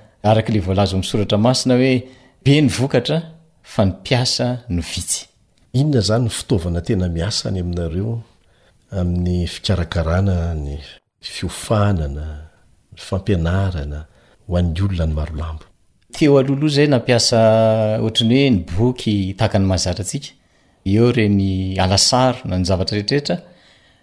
arakla 0.23 0.59
voalazo 0.65 0.97
mi'soratra 1.01 1.37
masina 1.41 1.75
hoe 1.81 1.93
be 2.43 2.55
ny 2.61 2.69
vokatra 2.69 3.17
fa 3.63 3.85
ny 3.85 3.93
piasa 4.05 4.45
no 4.69 4.81
vitsy 4.81 5.25
inona 5.73 6.01
zany 6.09 6.25
ny 6.27 6.31
fitaovana 6.37 6.81
tena 6.87 7.07
miasany 7.09 7.59
aminareo 7.63 8.13
amin'ny 8.99 9.47
fikarakarana 9.53 10.37
ny 10.55 10.77
fiofanana 11.33 12.25
yfampianaana 12.97 13.99
ho 14.47 14.57
an'ny 14.59 14.81
olona 14.85 15.07
ny 15.09 15.13
marolambo 15.17 15.65
teo 16.17 16.37
aloloha 16.37 16.73
zay 16.77 16.87
nampiasa 16.93 17.39
oatrny 18.05 18.35
hoe 18.41 18.49
ny 18.53 18.61
boky 18.77 19.15
taka 19.41 19.57
ny 19.59 19.65
mazatra 19.73 20.03
atsika 20.05 20.29
eo 20.85 21.09
re 21.17 21.29
ny 21.29 21.79
alasaro 21.81 22.39
na 22.45 22.57
ny 22.61 22.69
zavatra 22.69 22.95
rehetrrehetra 22.99 23.41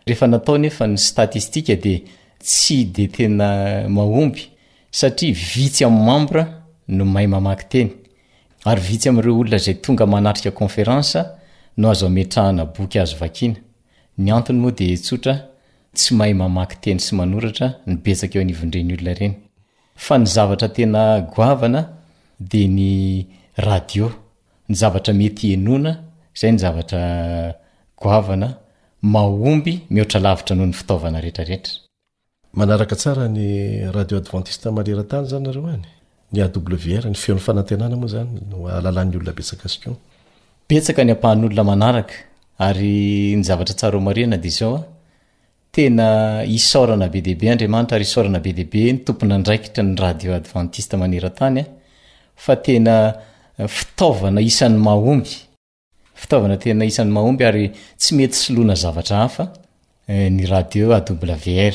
ehefanataonefa 0.08 0.86
ny 0.90 0.98
statistika 1.10 1.76
d 1.78 2.00
tsy 2.42 2.84
de 2.94 3.06
tena 3.06 3.48
mahomby 3.88 4.42
satria 4.90 5.32
vitsy 5.32 5.84
ami'y 5.84 6.02
mambra 6.06 6.42
no 6.96 7.04
mahay 7.04 7.26
mamaky 7.26 7.64
teny 7.72 7.90
ary 8.70 8.80
vitsy 8.80 9.08
am'reo 9.08 9.34
olona 9.40 9.58
zay 9.58 9.74
tonga 9.74 10.06
manatrika 10.06 10.50
conféransa 10.50 11.38
no 11.76 11.90
azo 11.90 12.08
metrahana 12.08 12.64
boky 12.74 12.98
azy 12.98 13.16
ainany 13.24 14.30
annymoa 14.32 14.72
de 14.78 14.96
sotra 14.96 15.34
tsy 15.96 16.14
mahay 16.18 16.34
mamaky 16.42 16.76
teny 16.84 16.98
sy 17.04 17.12
manoratra 17.18 17.66
nbeaka 17.86 18.38
eoandrenyolonaey 18.38 19.30
a 20.10 20.16
ny 20.18 20.26
zavatra 20.34 20.68
tena 20.76 21.00
gaana 21.34 21.80
de 22.50 22.62
ny 22.76 23.26
radio 23.68 24.06
ny 24.68 24.74
zavatra 24.80 25.12
mety 25.20 25.46
enona 25.56 25.92
zay 26.40 26.50
ny 26.52 26.58
zavtr 26.62 26.94
ganamahmby 28.02 29.72
mhoatra 29.90 30.18
lavitra 30.24 30.52
noho 30.56 30.66
ny 30.66 30.72
fitaovana 30.80 31.18
reraera 31.20 31.68
manaraka 32.54 32.96
tsara 32.96 33.28
ny 33.28 33.90
radio 33.92 34.18
advantiste 34.18 34.70
maneratany 34.72 35.26
zany 35.28 35.48
areo 35.48 35.66
any 35.68 35.88
ny 41.52 42.06
any 42.58 43.42
zavatra 43.44 43.74
tsaramarina 43.74 44.36
de 44.36 44.50
aoa 44.64 44.80
tena 45.72 46.08
isôrana 46.58 47.08
be 47.12 47.20
debe 47.20 47.46
andriamanitra 47.52 47.96
ary 47.96 48.04
isôrana 48.08 48.40
be 48.42 48.50
dbe 48.52 48.82
nytompona 48.92 49.34
andraikita 49.38 49.80
ny 49.82 49.94
radio 49.96 50.34
advantiste 50.34 50.94
maneratanya 51.02 51.64
ateyety 52.46 52.88
a 52.88 53.14
aa 59.20 59.52
eh, 60.08 60.28
ny 60.36 60.44
radio 60.46 60.86
a 60.96 61.00
ewr 61.00 61.74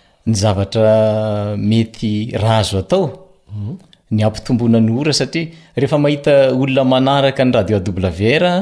ny 0.25 0.33
zavatra 0.35 1.55
mety 1.57 2.31
raazoatao 2.37 3.25
mhm. 3.49 3.73
ny 4.11 4.23
ampitombonany 4.23 4.99
ora 4.99 5.13
satiarehefa 5.13 5.97
mahita 5.97 6.33
olona 6.55 6.83
manaraka 6.83 7.45
ny 7.45 7.51
radio 7.51 7.77
wr 7.79 8.53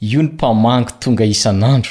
io 0.00 0.22
nyamangy 0.22 0.90
tonga 1.00 1.24
isanandro 1.24 1.90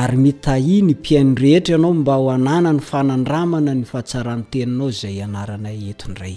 ary 0.00 0.16
mitai 0.26 0.78
ny 0.88 0.94
piainrehetra 1.04 1.74
ianao 1.78 1.94
mba 2.00 2.14
hoananany 2.24 2.80
fanandramana 2.90 3.72
ny 3.78 3.84
fahatsaranteninao 3.92 4.90
zay 5.00 5.16
anaranay 5.28 5.78
etdray 5.94 6.36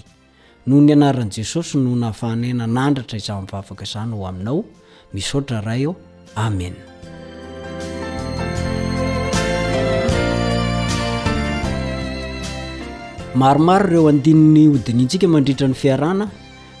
no 0.66 0.80
ny 0.80 0.92
anaran' 0.94 1.28
jesosy 1.30 1.76
no 1.76 1.90
nahafanina 2.02 2.64
nandratra 2.76 3.16
izanvavaka 3.20 3.84
izany 3.88 4.12
o 4.16 4.24
aminao 4.28 4.60
misoatra 5.14 5.58
raha 5.66 5.80
eo 5.84 5.92
amen 6.46 6.74
maromaro 13.42 13.84
ireo 13.88 14.04
andininy 14.12 14.62
hodinintsika 14.72 15.26
mandritra 15.34 15.68
ny 15.68 15.76
fiarana 15.82 16.26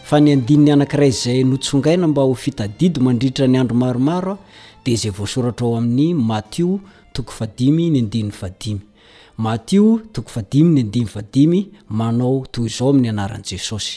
fa 0.08 0.16
ny 0.24 0.32
andiny 0.36 0.70
anankira 0.76 1.10
zay 1.22 1.42
notsongaina 1.52 2.08
mba 2.08 2.22
ho 2.28 2.34
fitadidy 2.44 3.00
mandritra 3.06 3.44
ny 3.48 3.56
andro 3.62 3.76
maromaro 3.84 4.32
a 4.34 4.38
dia 4.84 4.94
izay 4.96 5.12
voasoratra 5.18 5.66
ao 5.66 5.76
amin'ny 5.80 6.06
mathio 6.30 6.80
toko 7.12 7.30
fadimy 7.38 7.90
ny 7.92 7.98
andin'ny 8.02 8.32
fadimy 8.40 8.80
matio 9.36 10.00
toko 10.12 10.28
fadimy 10.30 10.68
ny 10.70 10.80
adimy 10.82 11.06
fadimy 11.14 11.60
manao 11.90 12.46
toy 12.52 12.66
izao 12.66 12.90
ami'ny 12.90 13.08
anaran'jesosy 13.12 13.94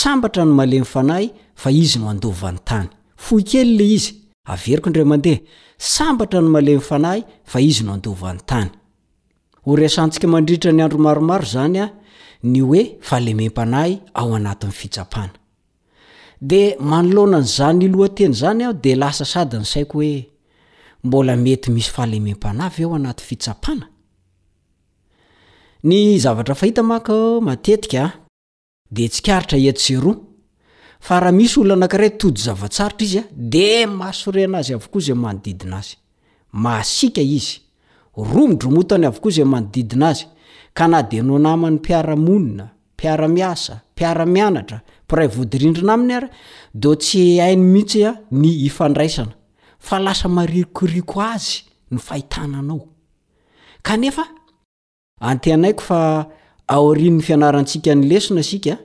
sambatra 0.00 0.44
ny 0.44 0.52
malemyfanahy 0.58 1.28
fa 1.60 1.70
izy 1.82 1.98
noadovan'nytanye 2.02 2.88
ieaabtr 3.94 4.90
nalemyfanahy 6.54 7.20
izynoadnnysantsika 7.68 10.26
mandriitra 10.34 10.70
ny 10.76 10.82
andromaromaro 10.86 11.44
zanya 11.54 11.84
ny 12.52 12.58
e 12.80 12.98
falemempanay 13.08 13.90
ao 14.20 14.34
anatny 14.38 14.70
fitsapana 14.72 15.30
lnanzanyloaten 17.12 18.32
zany 18.40 18.64
ao 18.66 18.72
de 18.72 18.92
lasa 19.02 19.24
sadynaio 19.24 19.86
oetymiy 21.12 22.36
a 23.50 23.54
ny 25.86 26.18
zavatra 26.18 26.54
fahita 26.54 26.82
mak 26.82 27.08
matetika 27.42 28.12
de 28.90 29.08
tsikaritra 29.08 29.72
tzeroa 29.72 30.16
fa 31.00 31.20
raha 31.20 31.32
misy 31.32 31.60
olo 31.60 31.74
anakray 31.74 32.10
tody 32.20 32.40
zavatsaritra 32.42 33.04
izy 33.06 33.18
ah, 33.18 33.24
de 33.32 33.66
mahasorenazy 33.98 34.72
avokoa 34.74 35.00
zay 35.06 35.14
manodidina 35.14 35.76
azy 35.78 35.94
masika 36.52 37.20
izy 37.22 37.60
roa 38.16 38.48
midromotany 38.50 39.04
avokoa 39.06 39.30
zay 39.36 39.44
manodidinazy 39.44 40.26
ka 40.74 40.88
na 40.88 41.02
de 41.02 41.22
nonama 41.22 41.70
ny 41.70 41.78
piaramonina 41.78 42.66
piaramiasa 42.96 43.80
mpiaramianatra 43.92 44.80
piray 45.08 45.28
vodirindrina 45.28 45.92
amnya 45.92 46.30
do 46.74 46.94
tsy 46.94 47.40
ainy 47.40 47.62
mihitsy 47.62 48.06
ny 48.32 48.46
idraisana 48.66 49.32
fa 49.78 49.98
lasa 49.98 50.28
marirkoriko 50.28 51.20
azy 51.22 51.64
ny 51.90 51.98
fahitananaoe 51.98 52.86
antenaiko 55.20 55.80
fa 55.82 56.26
aorinny 56.68 57.22
fianarantsika 57.22 57.94
ny 57.94 58.04
lesona 58.06 58.42
sika 58.42 58.78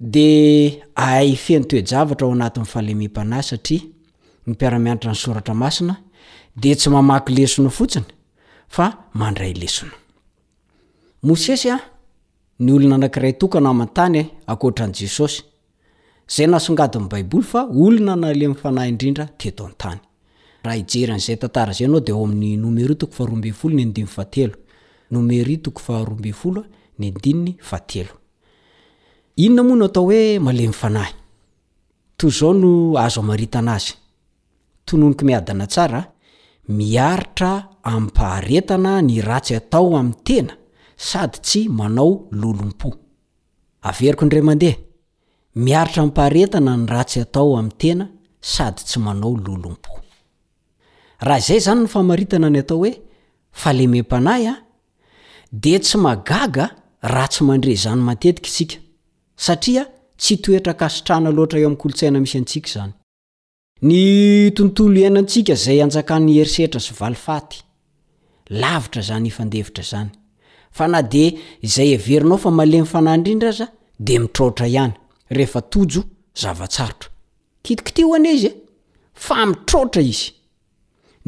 de 0.00 0.82
ahay 0.94 1.36
feny 1.36 1.64
toejavatra 1.64 2.26
ao 2.26 2.32
anatny 2.32 2.64
fahlemem-panay 2.72 3.42
satria 3.42 3.80
nypiaramianitra 4.46 5.10
ny 5.10 5.16
soratra 5.18 5.54
masina 5.54 5.96
de 6.56 6.74
tsy 6.74 6.90
mamaky 6.90 7.32
lesona 7.34 7.70
fotsiny 7.70 8.04
fa 8.68 8.86
manay 9.14 9.52
leaaoay 9.54 9.90
taay 13.92 14.28
anaode 21.84 22.12
oami'y 22.12 22.56
nomeo 22.56 22.94
toko 22.94 23.12
faroambeyfolo 23.12 23.74
ny 23.74 23.80
e, 23.80 23.84
andiyfateo 23.86 24.48
inona 29.36 29.62
moa 29.66 29.76
no 29.80 29.84
atao 29.84 30.04
oe 30.12 30.38
malemy 30.46 30.72
fanahy 30.82 31.12
to 32.18 32.26
zao 32.28 32.52
no 32.62 32.72
azo 33.04 33.22
maritana 33.22 33.72
azy 33.78 33.92
tononoko 34.86 35.22
miadina 35.28 35.66
tsara 35.72 36.00
miaritra 36.78 37.52
ampaharetana 37.92 38.92
ny 39.08 39.14
ratsy 39.28 39.54
atao 39.60 39.86
ami'ny 40.00 40.14
tena 40.26 40.54
sady 41.08 41.38
tsy 41.46 41.60
manao 41.78 42.10
lolompo 42.40 42.88
averiko 43.88 44.22
ndramandeha 44.26 44.76
miaritra 45.64 46.02
paharetana 46.18 46.72
ny 46.80 46.84
ratsy 46.92 47.18
atao 47.24 47.50
am'n 47.60 47.70
tena 47.80 48.04
sady 48.52 48.80
tsy 48.88 48.98
manao 49.06 49.32
lolompo 49.46 49.90
raha 51.26 51.40
zay 51.46 51.60
zany 51.64 51.80
no 51.80 51.88
famaritana 51.96 52.48
ny 52.52 52.58
atao 52.64 52.78
hoe 52.82 52.92
falemem-panahya 53.60 54.54
de 55.52 55.78
tsy 55.78 55.98
magaga 55.98 56.70
raha 57.02 57.28
tsy 57.28 57.44
mandre 57.44 57.74
zany 57.76 58.00
matetika 58.00 58.48
sika 58.50 58.76
satria 59.36 59.84
tsy 60.16 60.36
toetra 60.40 60.74
kaitrana 60.74 61.30
loaa 61.30 61.58
eoakosaia 61.60 62.10
misy 62.10 62.38
atsik 62.38 62.68
zany 62.72 62.92
ny 63.82 64.50
tontolo 64.56 65.00
iainansika 65.00 65.54
zay 65.54 65.82
anjakanyeisetra 65.82 66.80
sia 66.80 67.40
lavitra 68.50 69.02
zany 69.02 69.26
ifndevitra 69.28 69.84
zany 69.84 70.10
fa 70.70 70.88
na 70.88 71.02
de 71.02 71.38
zay 71.62 71.92
everinao 71.92 72.38
fa 72.38 72.50
malemfana 72.50 73.16
rindra 73.16 73.48
az 73.48 73.62
de 74.00 74.18
mitrra 74.18 74.66
iany 74.66 74.92
reeatoj 75.30 75.96
zor 76.34 76.56
a 76.64 76.68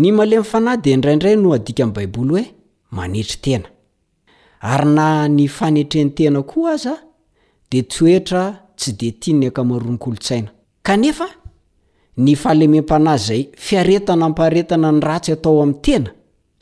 irryde 0.04 0.96
ndraiday 0.96 1.36
noaba 1.36 2.02
oeetrea 2.32 3.73
ary 4.64 4.86
na 4.94 5.28
ny 5.28 5.48
fanetreny 5.48 6.10
tena 6.10 6.42
koa 6.42 6.72
azaa 6.72 6.98
de 7.70 7.82
toetra 7.82 8.44
tsy 8.78 8.90
de 9.00 9.08
tia 9.20 9.34
ny 9.38 9.46
ankamaroanykolotsaina 9.46 10.50
kanefa 10.86 11.26
ny 12.16 12.34
falemem-pana 12.42 13.16
zay 13.26 13.42
fiaretana 13.66 14.28
mpahretana 14.28 14.92
ny 14.92 15.00
ratsy 15.06 15.32
atao 15.32 15.62
amin'n 15.62 15.80
tena 15.84 16.10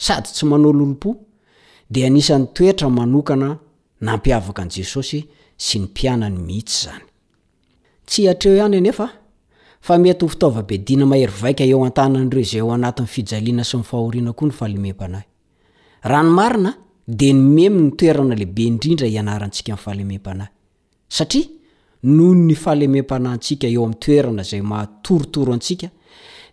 sady 0.07 0.29
tsy 0.35 0.45
mano 0.51 0.69
lolopo 0.79 1.11
de 1.93 2.01
anisan'nytoetra 2.09 2.89
manokana 2.99 3.49
napiavk 4.01 4.59
anesos 4.59 5.15
nhieay 8.13 8.61
ina 11.73 11.91
de 17.09 17.33
ny 17.33 17.43
memy 17.57 17.81
ny 17.83 17.93
toerana 17.99 18.35
lehibe 18.39 18.63
indrindra 18.67 19.07
hianarantsika 19.09 19.73
iny 19.73 19.77
fahalemem-panahyy 19.85 20.51
satria 21.09 21.47
no 22.05 22.33
ny 22.35 22.55
fahalemem-pana 22.55 23.39
sika 23.41 23.67
eo 23.67 23.85
am'ny 23.85 23.97
toerana 23.99 24.43
zay 24.43 24.61
mahatorotoro 24.61 25.53
atsika 25.55 25.89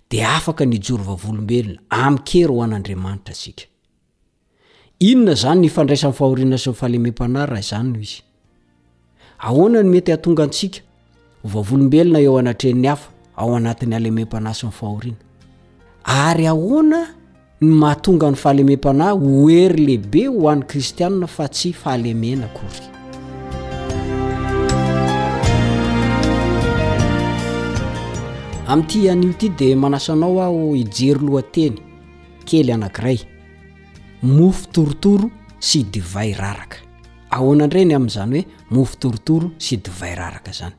de 0.10 0.24
aknjoobelona 0.26 1.80
akeryoaarmantra 1.90 3.36
hnety 9.44 10.82
vvolombelona 11.44 12.20
eo 12.20 12.38
anatren'ny 12.38 12.88
afa 12.88 13.10
ao 13.36 13.56
anati'ny 13.56 13.96
alemempana 13.96 14.54
syina 14.54 15.16
ny 17.62 17.74
mahatonga 17.76 18.30
ny 18.32 18.38
fahalemem-pana 18.40 19.10
hoery 19.20 19.84
lehibe 19.88 20.22
hoan'n 20.36 20.62
kristianna 20.70 21.28
fa 21.28 21.48
tsy 21.52 21.74
fahalemena 21.76 22.48
kory 22.56 22.86
ami'ity 28.72 29.10
an'io 29.12 29.32
ity 29.36 29.50
di 29.60 29.70
manasanao 29.76 30.40
aho 30.46 30.62
ijery 30.84 31.20
lohateny 31.28 31.78
kely 32.48 32.72
anakiray 32.72 33.20
mofo 34.24 34.64
torotoro 34.72 35.28
sy 35.68 35.84
divay 35.92 36.32
raraka 36.42 36.78
ahoananireny 37.36 37.94
am'izany 38.00 38.40
hoe 38.42 38.48
mofo 38.74 38.96
torotoro 39.02 39.48
sy 39.66 39.84
divayraraka 39.84 40.52
zany 40.60 40.76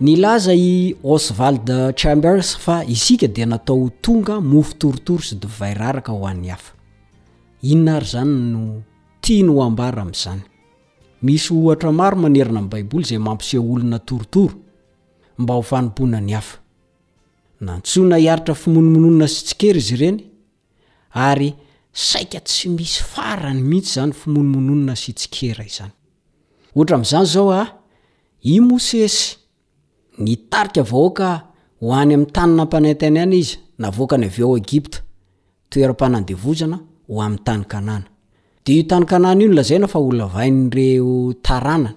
ny 0.00 0.14
laza 0.16 0.54
i 0.56 0.94
oswald 1.02 1.70
chambers 1.96 2.56
fa 2.58 2.84
isika 2.84 3.26
di 3.28 3.46
natao 3.46 3.86
htonga 3.88 4.40
mofo 4.40 4.72
tortoro 4.78 5.22
sy 5.22 5.36
dhon'yinoaayzany 5.36 8.30
noiany 8.52 9.54
abaam'zanyishao 9.62 11.72
aea 11.72 12.08
am 12.12 12.30
bab 12.68 13.02
zay 13.04 13.18
ampse 13.30 13.58
oonatotoromba 13.58 15.78
n 17.60 17.68
aa 17.68 17.80
hiaitra 18.18 18.54
fimonomononna 18.54 19.28
sitikera 19.28 19.78
izy 19.78 19.94
ireny 19.94 20.20
ary 21.12 21.54
saika 21.92 22.40
tsy 22.40 22.68
misy 22.68 23.02
farany 23.12 23.60
mihitsy 23.68 23.92
zany 23.94 24.12
fimonomonona 24.12 24.96
sitsikeaizany 24.96 25.92
oatra 26.76 26.96
am'zany 26.98 27.26
zao 27.34 27.52
a 27.52 27.60
ah, 27.62 27.68
i 28.42 28.60
mosesy 28.60 29.38
ny 30.18 30.36
tarika 30.50 30.82
voka 30.82 31.42
hoany 31.80 32.14
am'nytanna 32.14 32.64
mpanatany 32.64 33.14
na 33.14 33.26
izy 33.36 33.58
navokany 33.78 34.24
avegipta 34.26 34.98
toepadeznao 35.70 36.80
aytanade 37.16 38.04
itaanai 38.64 39.48
lazay 39.48 39.78
nafalaareana 39.78 41.94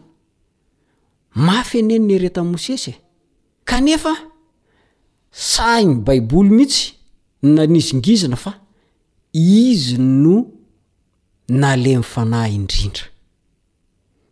mafy 1.35 1.79
anyeny 1.79 2.05
ny 2.05 2.13
eretamosesy 2.15 2.89
e. 2.91 2.95
kanefa 3.65 4.15
sahyny 5.31 5.95
baiboly 6.03 6.49
mihitsy 6.49 6.93
nanizingizna 7.41 8.37
a 8.45 8.53
izy 9.33 9.97
no 9.97 10.45
aemina 11.49 12.47
indrindra 12.49 13.03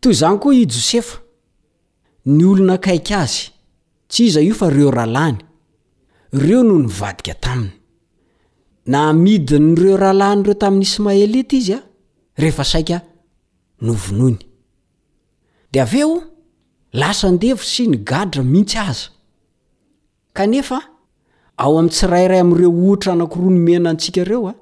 toy 0.01 0.13
zany 0.13 0.37
koa 0.39 0.53
i 0.55 0.65
jôsefa 0.65 1.17
ny 2.25 2.45
olona 2.45 2.77
kaiky 2.77 3.13
azy 3.13 3.50
tsy 4.11 4.23
iza 4.27 4.41
io 4.41 4.53
fa 4.59 4.67
reo 4.69 4.91
rahalany 4.91 5.37
ireo 6.33 6.63
no 6.63 6.75
nyvadika 6.79 7.33
taminy 7.33 7.71
na 8.93 9.01
midinnyreo 9.23 9.95
rahalany 10.03 10.41
ireo 10.41 10.53
tamin'nyismaelita 10.63 11.53
izya 11.59 11.79
rehefa 12.41 12.63
saia 12.71 12.97
novonoiny 13.85 14.37
d 15.73 15.79
aveo 15.83 16.11
lasa 17.01 17.27
ndevo 17.35 17.63
sy 17.73 17.83
ny 17.87 17.97
gadra 18.09 18.41
mihitsy 18.51 18.77
aza 18.89 19.07
kanefa 20.37 20.79
ao 21.63 21.73
am'tsirairay 21.79 22.39
amreo 22.45 22.69
ohitra 22.81 23.09
anakiroa 23.13 23.49
nomena 23.53 23.89
antsika 23.91 24.23
reo 24.29 24.47
a 24.47 24.53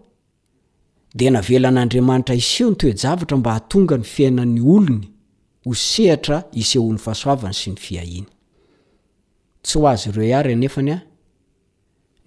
de 1.17 1.25
navelan'andriamanitra 1.35 2.35
iseho 2.41 2.69
ny 2.71 2.75
toejavatra 2.81 3.35
mba 3.37 3.51
hatonga 3.57 3.95
ny 3.97 4.03
fiainan'ny 4.13 4.61
olony 4.73 5.05
hosehatra 5.65 6.37
iseho'ny 6.61 6.97
fahasoavany 7.03 7.53
sy 7.61 7.69
ny 7.73 7.77
fiahiny 7.87 8.27
hz 9.64 10.01
reiarynefanya 10.16 10.97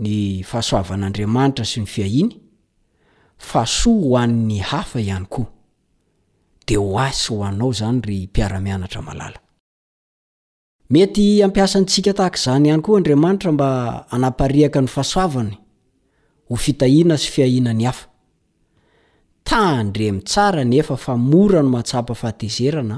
ny 0.05 0.43
fahasoavan'andriamanitra 0.51 1.65
sy 1.65 1.81
ny 1.83 1.87
fiahiny 1.89 2.33
fa 3.39 3.65
soa 3.67 4.01
hoan''ny 4.23 4.59
hafa 4.61 5.01
ihany 5.01 5.27
ko 5.35 5.43
dehoaysy 6.67 7.33
amety 10.91 11.27
ampiasa 11.45 11.79
ntsika 11.85 12.13
tahak'zany 12.21 12.65
ihany 12.69 12.83
koa 12.87 12.97
andriamanitra 12.99 13.51
mba 13.57 13.69
anapariaka 14.17 14.79
ny 14.85 14.89
fahasoavany 14.97 15.55
ho 16.49 16.55
fitahiana 16.65 17.17
sy 17.23 17.29
fiahinany 17.31 17.85
hafa 17.89 18.07
tandre 19.49 20.13
mitsara 20.13 20.65
nefa 20.65 20.97
fa 20.97 21.13
mora 21.17 21.63
no 21.63 21.69
matsapa 21.77 22.15
fahatezerana 22.15 22.97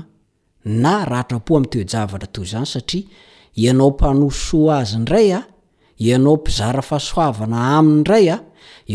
na 0.65 0.95
raapo 1.11 1.53
ami'toejavatra 1.59 2.27
toy 2.35 2.45
zany 2.53 2.67
satria 2.75 3.05
ianao 3.63 3.91
panoso 3.97 4.63
azy 4.73 4.97
ndray 4.99 5.33
a 5.39 5.45
ianao 6.03 6.37
mpizara 6.37 6.83
fahasoavana 6.83 7.59
aiy 7.79 8.03
raya 8.09 8.37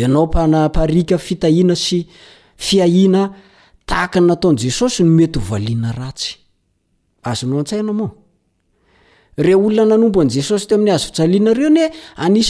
anao 0.06 0.28
panaaika 0.28 1.18
fitahina 1.18 1.74
s 1.76 1.88
iahina 2.76 3.34
taaa 3.86 4.20
nataon 4.22 4.56
jesosy 4.56 5.04
nomety 5.04 5.40
ina 5.72 6.08
atyay 6.08 6.34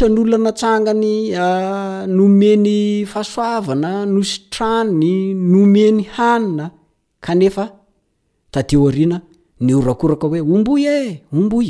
enyna 0.07 0.37
nosi 4.07 4.39
trany 4.49 5.33
nomeny 5.33 6.01
hanina 6.17 6.69
kanefa 7.21 7.65
taderina 8.51 9.17
ny 9.61 9.73
orakoraka 9.79 10.25
oe 10.33 10.41
omboy 10.53 10.83
e 10.97 11.23
omboy 11.37 11.69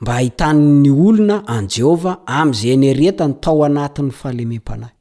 mba 0.00 0.12
hahitanyny 0.12 0.90
olona 0.90 1.42
any 1.48 1.66
jehovah 1.68 2.18
am'izay 2.26 2.72
anyreta 2.72 3.28
ny 3.28 3.34
tao 3.40 3.64
anatyn'ny 3.64 4.10
fahalemem-panahy 4.10 4.92
ya 4.92 4.94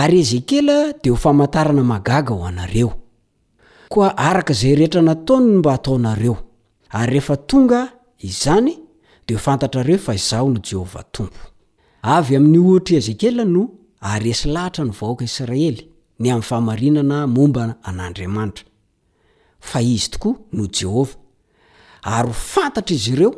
y 0.00 0.16
ezekela 0.20 0.94
de 1.02 1.10
hofamantarana 1.10 1.82
magaga 1.82 2.34
o 2.34 2.44
anareo 2.44 2.92
koa 3.88 4.16
araka 4.16 4.52
zay 4.52 4.74
rehetra 4.74 5.02
nataonno 5.02 5.58
mba 5.58 5.72
hataonareo 5.72 6.36
ary 6.90 7.10
rehefa 7.10 7.36
tonga 7.36 7.92
izany 8.18 8.78
de 9.28 9.34
o 9.34 9.38
fantatra 9.38 9.82
reo 9.82 9.98
fa 9.98 10.14
izaho 10.14 10.50
no 10.50 10.60
jehovah 10.60 11.04
tompo 11.12 11.49
avy 12.02 12.36
amin'ny 12.36 12.58
ohitra 12.62 12.96
ezekela 12.96 13.44
no 13.44 13.62
aresy 14.12 14.48
lahatra 14.54 14.84
ny 14.88 14.92
vahoaka 14.98 15.24
israely 15.28 15.82
ny 16.22 16.26
amin'ny 16.30 16.42
fahamarinana 16.50 17.18
momba 17.36 17.62
anandriamanitra 17.90 18.64
fa 19.70 19.78
izy 19.94 20.08
tokoa 20.14 20.34
no 20.56 20.64
jehova 20.78 21.12
ary 22.18 22.32
fantatra 22.52 22.94
izy 22.98 23.10
ireo 23.16 23.30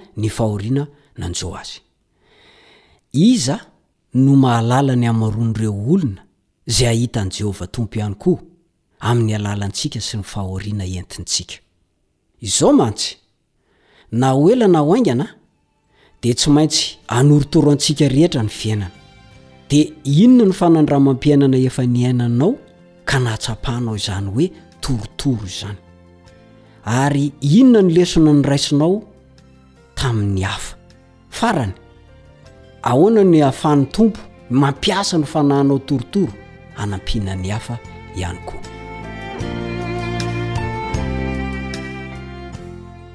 ahona 4.48 4.76
aanyaaon're 4.78 5.62
olona 5.64 6.25
zay 6.68 6.86
ahita 6.88 7.20
an' 7.20 7.30
jehovah 7.30 7.66
tompo 7.68 7.98
ihany 7.98 8.14
koa 8.22 8.40
amin'ny 9.00 9.34
alalantsika 9.38 10.00
sy 10.00 10.18
ny 10.18 10.24
faahoriana 10.26 10.84
entintsika 10.84 11.54
izao 12.40 12.72
mantsy 12.72 13.14
na 14.18 14.32
oelana 14.34 14.78
ho 14.82 14.94
aingana 14.94 15.24
a 15.30 15.34
dia 16.22 16.34
tsy 16.34 16.50
maintsy 16.50 16.98
anoritoro 17.08 17.70
antsika 17.70 18.08
rehetra 18.08 18.42
ny 18.42 18.48
fiainana 18.48 18.90
dia 19.70 19.86
inona 20.04 20.44
ny 20.48 20.52
fanandramampiainana 20.52 21.56
efa 21.68 21.86
ny 21.86 22.06
ainanao 22.10 22.50
ka 23.08 23.16
naatsapahnao 23.24 23.94
izany 24.00 24.28
hoe 24.34 24.46
torotoro 24.80 25.44
izany 25.46 25.78
ary 26.84 27.32
inona 27.58 27.82
ny 27.82 27.92
lesona 27.94 28.32
ny 28.34 28.42
raisinao 28.48 28.94
tamin'ny 29.98 30.42
hafa 30.50 30.74
farany 31.38 31.74
ahoana 32.90 33.22
ny 33.24 33.38
hahafan'ny 33.42 33.86
tompo 33.94 34.18
mampiasa 34.50 35.18
no 35.18 35.26
fanahnao 35.26 35.78
torotoro 35.88 36.32
anampihana 36.76 37.34
ny 37.34 37.50
hafa 37.50 37.78
ihany 38.14 38.38
koa 38.44 38.60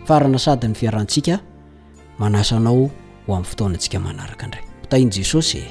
farana 0.05 0.39
sadyny 0.39 0.74
fiarantsika 0.76 1.39
manasanao 2.20 2.76
ho 2.76 2.91
amin'ny 3.36 3.49
fotoanantsika 3.49 3.99
manaraka 3.99 4.47
ndray 4.47 4.64
htainy 4.86 5.12
jesosye 5.14 5.64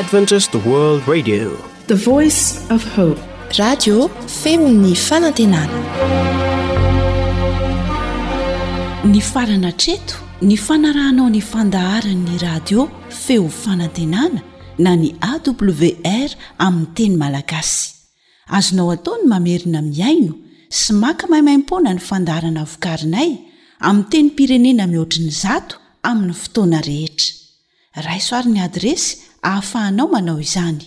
adventis 0.00 0.48
world 0.66 1.02
radio 1.06 1.69
if 1.92 2.04
hope 2.94 3.18
radio 3.58 4.06
feo 4.42 4.66
ny 4.72 4.92
fanantenana 5.04 5.72
ny 9.12 9.20
farana 9.30 9.72
treto 9.82 10.14
ny 10.48 10.56
fanarahnao 10.66 11.26
ny 11.34 11.40
fandaharanyny 11.52 12.36
radio 12.46 12.84
feo 13.24 13.48
fanantenana 13.62 14.40
na 14.78 14.92
ny 14.96 15.08
awr 15.30 16.30
aminy 16.66 16.86
teny 16.98 17.16
malagasy 17.22 17.94
azonao 18.58 18.90
ataony 18.96 19.24
mamerina 19.32 19.80
miaino 19.88 20.34
sy 20.82 20.92
maka 21.02 21.26
maimaimpona 21.32 21.90
ny 21.94 22.00
fandaharana 22.10 22.64
vokarinay 22.72 23.30
ami 23.88 24.04
teny 24.12 24.30
pirenena 24.36 24.86
mihoatriny 24.86 25.30
zato 25.42 25.74
aminny 26.08 26.34
fotoana 26.44 26.80
rehetra 26.90 27.30
raisoariny 28.06 28.60
adresy 28.68 29.10
ahafahanao 29.48 30.08
manao 30.14 30.40
izany 30.48 30.86